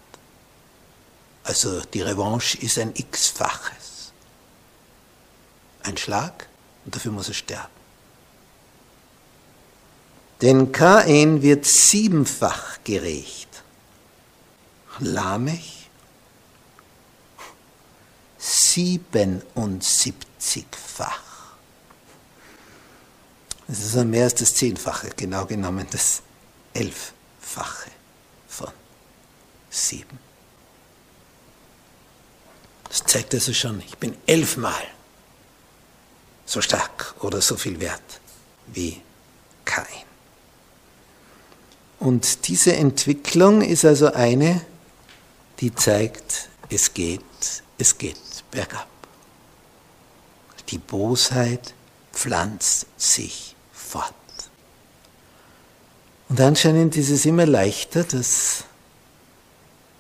Also 1.45 1.81
die 1.81 2.03
Revanche 2.03 2.59
ist 2.59 2.79
ein 2.79 2.93
x-faches. 2.95 4.13
Ein 5.83 5.97
Schlag 5.97 6.49
und 6.85 6.95
dafür 6.95 7.13
muss 7.13 7.29
er 7.29 7.35
sterben. 7.35 7.83
Denn 10.41 10.73
Kain 10.73 11.43
wird 11.43 11.65
siebenfach 11.65 12.79
gerecht. 12.83 13.63
Lamech 14.99 15.83
77-fach. 18.43 21.23
Das 23.69 23.79
ist 23.79 23.95
mehr 24.05 24.25
als 24.25 24.35
das 24.35 24.55
Zehnfache, 24.55 25.11
genau 25.17 25.47
genommen 25.47 25.87
das 25.91 26.21
Elffache 26.75 27.91
von 28.49 28.73
sieben. 29.71 30.19
Das 32.89 33.05
zeigt 33.05 33.33
also 33.35 33.55
schon, 33.55 33.81
ich 33.81 33.97
bin 33.97 34.17
elfmal 34.27 34.83
so 36.45 36.61
stark 36.61 37.15
oder 37.21 37.41
so 37.41 37.57
viel 37.57 37.81
wert 37.81 38.21
wie 38.67 39.01
Kain. 39.65 39.87
Und 41.99 42.49
diese 42.49 42.75
Entwicklung 42.75 43.63
ist 43.63 43.85
also 43.85 44.13
eine, 44.13 44.61
die 45.61 45.75
zeigt, 45.75 46.49
es 46.69 46.95
geht, 46.95 47.23
es 47.79 47.97
geht 47.97 48.17
bergab. 48.51 48.89
Die 50.71 50.79
Bosheit 50.79 51.75
pflanzt 52.13 52.87
sich 52.97 53.55
fort. 53.73 54.15
Und 56.29 56.41
anscheinend 56.41 56.97
ist 56.97 57.11
es 57.11 57.27
immer 57.27 57.47
leichter, 57.47 58.05
dass 58.05 58.65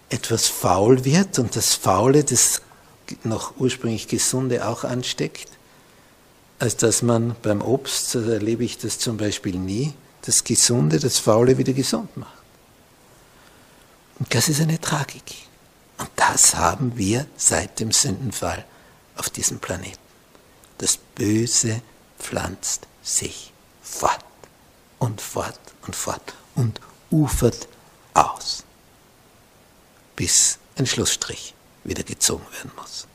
etwas 0.09 0.49
faul 0.49 1.05
wird 1.05 1.39
und 1.39 1.57
das 1.57 1.75
Faule 1.75 2.25
das 2.25 2.63
noch 3.25 3.55
ursprünglich 3.59 4.09
Gesunde 4.09 4.67
auch 4.67 4.85
ansteckt, 4.85 5.49
als 6.63 6.77
dass 6.77 7.03
man 7.03 7.35
beim 7.43 7.61
Obst, 7.61 8.11
so 8.13 8.21
erlebe 8.21 8.63
ich 8.63 8.79
das 8.79 9.01
zum 9.01 9.17
Beispiel 9.17 9.57
nie, 9.57 9.95
das 10.21 10.45
Gesunde, 10.45 11.01
das 11.01 11.19
Faule 11.19 11.59
wieder 11.59 11.73
gesund 11.73 12.17
macht. 12.17 12.39
Und 14.21 14.33
das 14.33 14.49
ist 14.49 14.61
eine 14.61 14.81
Tragik. 14.81 15.49
Und 15.99 16.09
das 16.15 16.55
haben 16.55 16.97
wir 16.97 17.27
seit 17.37 17.81
dem 17.81 17.91
Sündenfall 17.91 18.65
auf 19.17 19.29
diesem 19.29 19.59
Planeten. 19.59 19.99
Das 20.79 20.99
Böse 21.17 21.83
pflanzt 22.17 22.87
sich 23.03 23.53
fort 23.83 24.25
und 25.01 25.21
fort 25.21 25.59
und 25.85 25.97
fort 25.97 26.35
und 26.55 26.81
ufert 27.11 27.67
aus, 28.15 28.63
bis 30.15 30.61
ein 30.77 30.87
Schlussstrich 30.87 31.55
wieder 31.83 32.05
gezogen 32.05 32.47
werden 32.53 32.71
muss. 32.77 33.09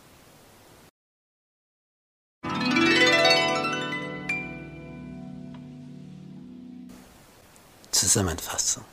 Zusammenfassung. 7.97 8.85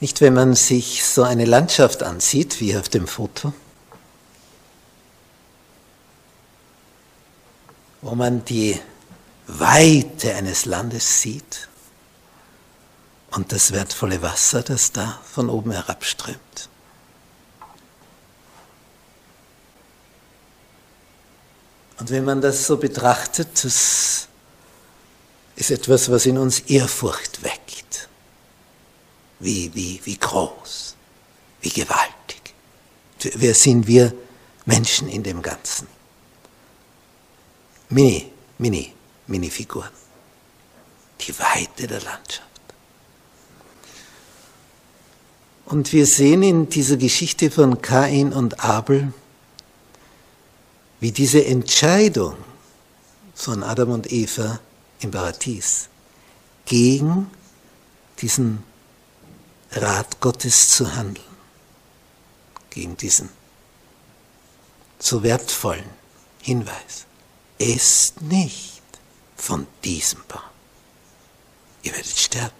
Nicht, 0.00 0.20
wenn 0.22 0.32
man 0.32 0.54
sich 0.54 1.04
so 1.04 1.22
eine 1.24 1.44
Landschaft 1.44 2.02
ansieht, 2.02 2.60
wie 2.60 2.76
auf 2.76 2.88
dem 2.88 3.06
Foto, 3.06 3.52
wo 8.00 8.14
man 8.14 8.44
die 8.46 8.80
Weite 9.46 10.34
eines 10.34 10.64
Landes 10.64 11.20
sieht 11.20 11.68
und 13.32 13.52
das 13.52 13.72
wertvolle 13.72 14.22
Wasser, 14.22 14.62
das 14.62 14.92
da 14.92 15.20
von 15.30 15.50
oben 15.50 15.72
herabströmt. 15.72 16.68
Und 21.98 22.08
wenn 22.08 22.24
man 22.24 22.40
das 22.40 22.66
so 22.66 22.78
betrachtet, 22.78 23.62
das 23.62 24.28
ist 25.60 25.70
etwas, 25.70 26.10
was 26.10 26.26
in 26.26 26.38
uns 26.38 26.60
Ehrfurcht 26.60 27.42
weckt. 27.42 28.08
Wie, 29.38 29.70
wie, 29.74 30.00
wie 30.04 30.16
groß, 30.16 30.94
wie 31.60 31.70
gewaltig. 31.70 32.54
Wer 33.34 33.54
sind 33.54 33.86
wir 33.86 34.12
Menschen 34.64 35.08
in 35.08 35.22
dem 35.22 35.42
Ganzen? 35.42 35.86
Mini, 37.90 38.30
mini, 38.58 38.92
Minifiguren. 39.26 39.90
Die 41.20 41.38
Weite 41.38 41.86
der 41.86 42.00
Landschaft. 42.00 42.48
Und 45.66 45.92
wir 45.92 46.06
sehen 46.06 46.42
in 46.42 46.68
dieser 46.68 46.96
Geschichte 46.96 47.50
von 47.50 47.80
Kain 47.80 48.32
und 48.32 48.64
Abel, 48.64 49.12
wie 50.98 51.12
diese 51.12 51.44
Entscheidung 51.44 52.36
von 53.34 53.62
Adam 53.62 53.90
und 53.90 54.10
Eva 54.10 54.60
im 55.00 55.10
Paradies 55.10 55.88
gegen 56.66 57.30
diesen 58.20 58.62
Rat 59.72 60.20
Gottes 60.20 60.70
zu 60.70 60.94
handeln, 60.94 61.24
gegen 62.70 62.96
diesen 62.96 63.28
so 64.98 65.22
wertvollen 65.22 65.88
Hinweis. 66.42 67.06
Esst 67.58 68.22
nicht 68.22 68.82
von 69.36 69.66
diesem 69.84 70.22
Baum. 70.28 70.40
Ihr 71.82 71.92
werdet 71.92 72.18
sterben. 72.18 72.54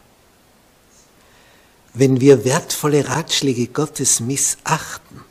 Wenn 1.92 2.20
wir 2.20 2.44
wertvolle 2.44 3.09
Ratschläge 3.09 3.66
Gottes 3.66 4.20
missachten, 4.20 5.22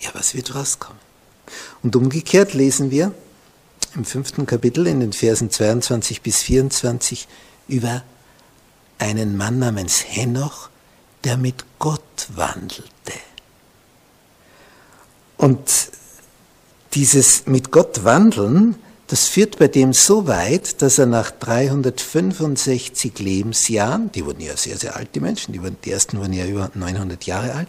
ja, 0.00 0.10
was 0.14 0.34
wird 0.34 0.54
rauskommen? 0.54 1.00
Und 1.82 1.94
umgekehrt 1.96 2.54
lesen 2.54 2.90
wir 2.90 3.14
im 3.96 4.04
fünften 4.04 4.46
Kapitel 4.46 4.86
in 4.86 5.00
den 5.00 5.12
Versen 5.12 5.50
22 5.50 6.22
bis 6.22 6.42
24 6.42 7.26
über 7.68 8.02
einen 8.98 9.36
Mann 9.36 9.58
namens 9.58 10.04
Henoch, 10.06 10.70
der 11.24 11.36
mit 11.36 11.64
Gott 11.78 12.28
wandelte. 12.34 13.12
Und 15.36 15.90
dieses 16.94 17.46
mit 17.46 17.70
Gott 17.70 18.04
wandeln, 18.04 18.76
das 19.06 19.28
führt 19.28 19.58
bei 19.58 19.68
dem 19.68 19.92
so 19.92 20.26
weit, 20.26 20.82
dass 20.82 20.98
er 20.98 21.06
nach 21.06 21.30
365 21.30 23.18
Lebensjahren, 23.18 24.10
die 24.12 24.24
wurden 24.24 24.40
ja 24.40 24.56
sehr, 24.56 24.76
sehr 24.78 24.96
alt, 24.96 25.14
die 25.14 25.20
Menschen, 25.20 25.52
die, 25.52 25.62
wurden, 25.62 25.76
die 25.84 25.92
ersten 25.92 26.20
waren 26.20 26.32
ja 26.32 26.46
über 26.46 26.70
900 26.74 27.24
Jahre 27.24 27.54
alt, 27.54 27.68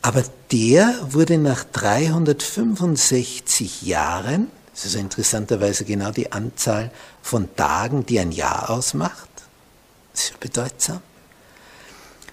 aber 0.00 0.24
der 0.52 1.12
wurde 1.12 1.38
nach 1.38 1.64
365 1.64 3.82
Jahren, 3.82 4.50
das 4.74 4.84
ist 4.84 4.94
interessanterweise 4.94 5.84
genau 5.84 6.10
die 6.10 6.30
Anzahl 6.30 6.90
von 7.22 7.54
Tagen, 7.56 8.04
die 8.04 8.20
ein 8.20 8.32
Jahr 8.32 8.70
ausmacht, 8.70 9.30
das 10.12 10.24
ist 10.24 10.40
bedeutsam, 10.40 11.00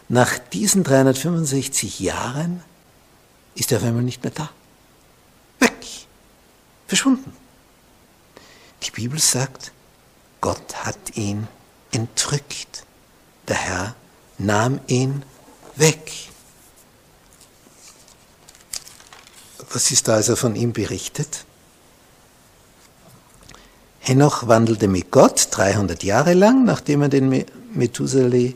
nach 0.10 0.38
diesen 0.38 0.84
365 0.84 2.02
Jahren 2.02 2.62
ist 3.56 3.72
er 3.72 3.78
auf 3.78 3.86
einmal 3.86 4.04
nicht 4.04 4.24
mehr 4.24 4.34
da. 4.34 4.50
Weg. 5.60 6.08
Verschwunden. 6.88 7.32
Die 8.84 8.92
Bibel 8.92 9.20
sagt, 9.20 9.72
Gott 10.42 10.84
hat 10.84 11.16
ihn 11.16 11.48
entrückt. 11.92 12.86
Der 13.48 13.58
Herr 13.58 13.96
nahm 14.38 14.80
ihn 14.88 15.24
weg. 15.76 16.29
Was 19.72 19.92
ist 19.92 20.08
da 20.08 20.16
also 20.16 20.36
von 20.36 20.56
ihm 20.56 20.74
berichtet? 20.74 21.46
Henoch 24.00 24.48
wandelte 24.48 24.88
mit 24.88 25.12
Gott 25.12 25.50
300 25.52 26.04
Jahre 26.04 26.34
lang, 26.34 26.66
nachdem 26.66 27.04
er 27.04 27.10
den 27.10 27.46
Methuselah 27.74 28.54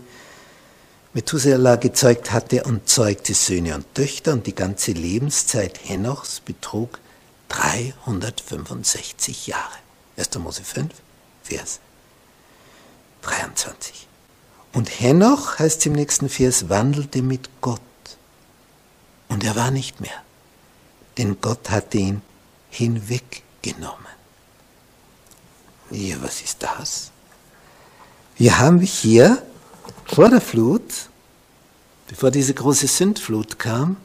Methuselah 1.15 1.75
gezeugt 1.75 2.31
hatte 2.31 2.63
und 2.63 2.89
zeugte 2.89 3.35
Söhne 3.35 3.75
und 3.75 3.93
Töchter 3.93 4.33
und 4.33 4.47
die 4.47 4.55
ganze 4.55 4.93
Lebenszeit 4.93 5.79
Henochs 5.83 6.39
betrug 6.39 6.99
365 7.49 9.45
Jahre. 9.45 9.75
1. 10.17 10.39
Mose 10.39 10.63
5, 10.63 10.91
Vers 11.43 11.79
23. 13.21 14.07
Und 14.73 14.89
Henoch, 14.99 15.59
heißt 15.59 15.81
es 15.81 15.85
im 15.85 15.93
nächsten 15.93 16.29
Vers, 16.29 16.69
wandelte 16.69 17.21
mit 17.21 17.47
Gott. 17.61 17.79
Und 19.29 19.43
er 19.43 19.55
war 19.55 19.69
nicht 19.69 20.01
mehr, 20.01 20.23
denn 21.17 21.37
Gott 21.41 21.69
hatte 21.69 21.97
ihn 21.97 22.21
hinweggenommen. 22.69 24.13
Ja, 25.91 26.15
was 26.21 26.41
ist 26.41 26.63
das? 26.63 27.11
Wir 28.37 28.57
haben 28.59 28.79
hier 28.79 29.43
vor 30.05 30.29
der 30.29 30.41
Flut, 30.41 30.81
bevor 32.07 32.31
diese 32.31 32.53
große 32.53 32.87
Sündflut 32.87 33.59
kam, 33.59 33.97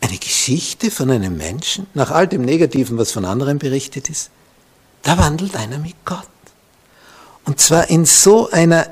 eine 0.00 0.18
Geschichte 0.18 0.90
von 0.90 1.10
einem 1.10 1.36
Menschen, 1.36 1.86
nach 1.94 2.10
all 2.10 2.26
dem 2.26 2.42
Negativen, 2.42 2.98
was 2.98 3.12
von 3.12 3.24
anderen 3.24 3.58
berichtet 3.58 4.10
ist, 4.10 4.30
da 5.02 5.16
wandelt 5.16 5.56
einer 5.56 5.78
mit 5.78 5.94
Gott. 6.04 6.26
Und 7.44 7.60
zwar 7.60 7.88
in 7.88 8.04
so 8.04 8.50
einer 8.50 8.86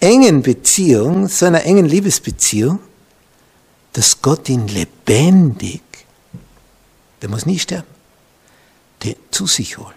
engen 0.00 0.42
Beziehung, 0.42 1.28
so 1.28 1.46
einer 1.46 1.64
engen 1.64 1.86
Liebesbeziehung, 1.86 2.78
dass 3.92 4.22
Gott 4.22 4.48
ihn 4.48 4.66
lebendig, 4.68 5.82
der 7.22 7.28
muss 7.28 7.46
nie 7.46 7.58
sterben, 7.58 7.86
zu 9.30 9.46
sich 9.46 9.78
holt. 9.78 9.94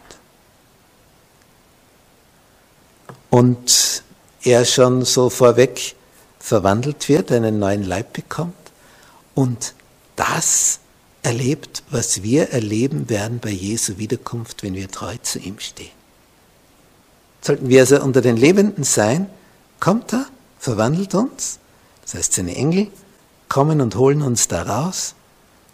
Und 3.29 4.03
er 4.43 4.65
schon 4.65 5.05
so 5.05 5.29
vorweg 5.29 5.95
verwandelt 6.39 7.09
wird, 7.09 7.31
einen 7.31 7.59
neuen 7.59 7.83
Leib 7.83 8.13
bekommt 8.13 8.53
und 9.33 9.73
das 10.15 10.79
erlebt, 11.23 11.83
was 11.89 12.21
wir 12.21 12.49
erleben 12.49 13.09
werden 13.09 13.39
bei 13.39 13.49
Jesu 13.49 13.97
Wiederkunft, 13.97 14.61
wenn 14.61 14.75
wir 14.75 14.91
treu 14.91 15.15
zu 15.21 15.39
ihm 15.39 15.59
stehen. 15.59 15.91
Sollten 17.41 17.69
wir 17.69 17.81
also 17.81 18.01
unter 18.01 18.21
den 18.21 18.37
Lebenden 18.37 18.83
sein, 18.83 19.27
kommt 19.79 20.13
er, 20.13 20.27
verwandelt 20.59 21.15
uns, 21.15 21.59
das 22.03 22.13
heißt 22.13 22.33
seine 22.33 22.55
Engel 22.55 22.87
kommen 23.49 23.81
und 23.81 23.95
holen 23.95 24.21
uns 24.21 24.47
da 24.47 24.63
raus 24.63 25.15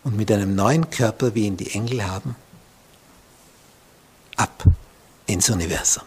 und 0.09 0.17
mit 0.17 0.31
einem 0.31 0.55
neuen 0.55 0.89
Körper, 0.89 1.35
wie 1.35 1.45
ihn 1.45 1.55
die 1.55 1.69
Engel 1.75 2.03
haben, 2.03 2.35
ab 4.37 4.63
ins 5.27 5.51
Universum. 5.51 6.03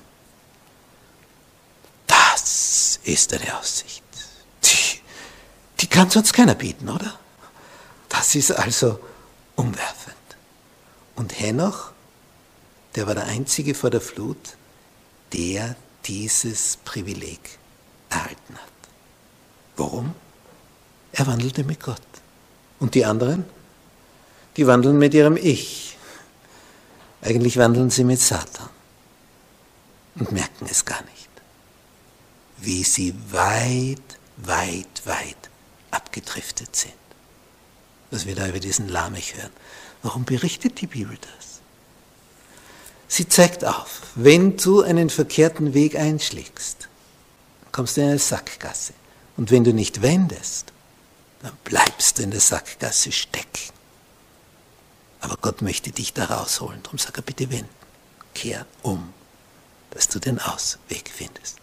Das 2.09 2.99
ist 3.05 3.33
eine 3.33 3.57
Aussicht. 3.57 4.03
Die, 4.65 4.99
die 5.79 5.87
kann 5.87 6.11
uns 6.11 6.33
keiner 6.33 6.57
bieten, 6.57 6.89
oder? 6.89 7.17
Das 8.09 8.35
ist 8.35 8.51
also 8.51 8.99
umwerfend. 9.55 10.17
Und 11.15 11.39
Henoch, 11.39 11.93
der 12.97 13.07
war 13.07 13.15
der 13.15 13.27
Einzige 13.27 13.77
vor 13.77 13.91
der 13.91 14.01
Flut, 14.01 14.57
der 15.33 15.77
dieses 16.07 16.77
Privileg 16.79 17.57
erhalten 18.11 18.55
hat. 18.55 18.91
Warum? 19.77 20.17
Er 21.13 21.29
wandelte 21.29 21.63
mit 21.63 21.81
Gott. 21.81 22.03
Und 22.81 22.97
die 22.97 23.05
anderen? 23.05 23.45
Die 24.57 24.67
wandeln 24.67 24.99
mit 24.99 25.15
ihrem 25.15 25.37
Ich. 25.37 25.97
Eigentlich 27.23 27.57
wandeln 27.57 27.91
sie 27.91 28.05
mit 28.05 28.21
Satan 28.21 28.69
und 30.17 30.33
merken 30.33 30.67
es 30.69 30.85
gar 30.85 31.03
nicht 31.03 31.23
wie 32.63 32.85
sie 32.85 33.15
weit, 33.31 34.19
weit, 34.37 35.03
weit 35.05 35.37
abgedriftet 35.91 36.75
sind. 36.75 36.93
Was 38.11 38.27
wir 38.27 38.35
da 38.35 38.49
über 38.49 38.61
diesen 38.61 38.89
Lamech 38.89 39.35
hören. 39.37 39.51
Warum 40.03 40.25
berichtet 40.25 40.81
die 40.81 40.87
Bibel 40.87 41.17
das? 41.21 41.61
Sie 43.09 43.29
zeigt 43.29 43.65
auf, 43.65 44.01
wenn 44.15 44.57
du 44.57 44.83
einen 44.83 45.11
verkehrten 45.11 45.75
Weg 45.75 45.97
einschlägst, 45.97 46.89
kommst 47.73 47.97
du 47.97 48.01
in 48.01 48.09
eine 48.09 48.19
Sackgasse. 48.19 48.95
Und 49.37 49.51
wenn 49.51 49.65
du 49.65 49.73
nicht 49.73 50.03
wendest, 50.03 50.73
dann 51.43 51.53
bleibst 51.65 52.19
du 52.19 52.23
in 52.23 52.31
der 52.31 52.41
Sackgasse 52.41 53.13
stecken. 53.13 53.73
Aber 55.23 55.37
Gott 55.41 55.63
möchte 55.63 55.91
dich 55.93 56.13
da 56.13 56.27
rausholen. 56.27 56.83
Darum 56.83 56.99
sag 56.99 57.17
er 57.17 57.23
bitte 57.23 57.51
wenden. 57.51 57.69
Kehr 58.35 58.67
um, 58.83 59.15
dass 59.91 60.09
du 60.09 60.19
den 60.19 60.39
Ausweg 60.39 61.09
findest. 61.09 61.62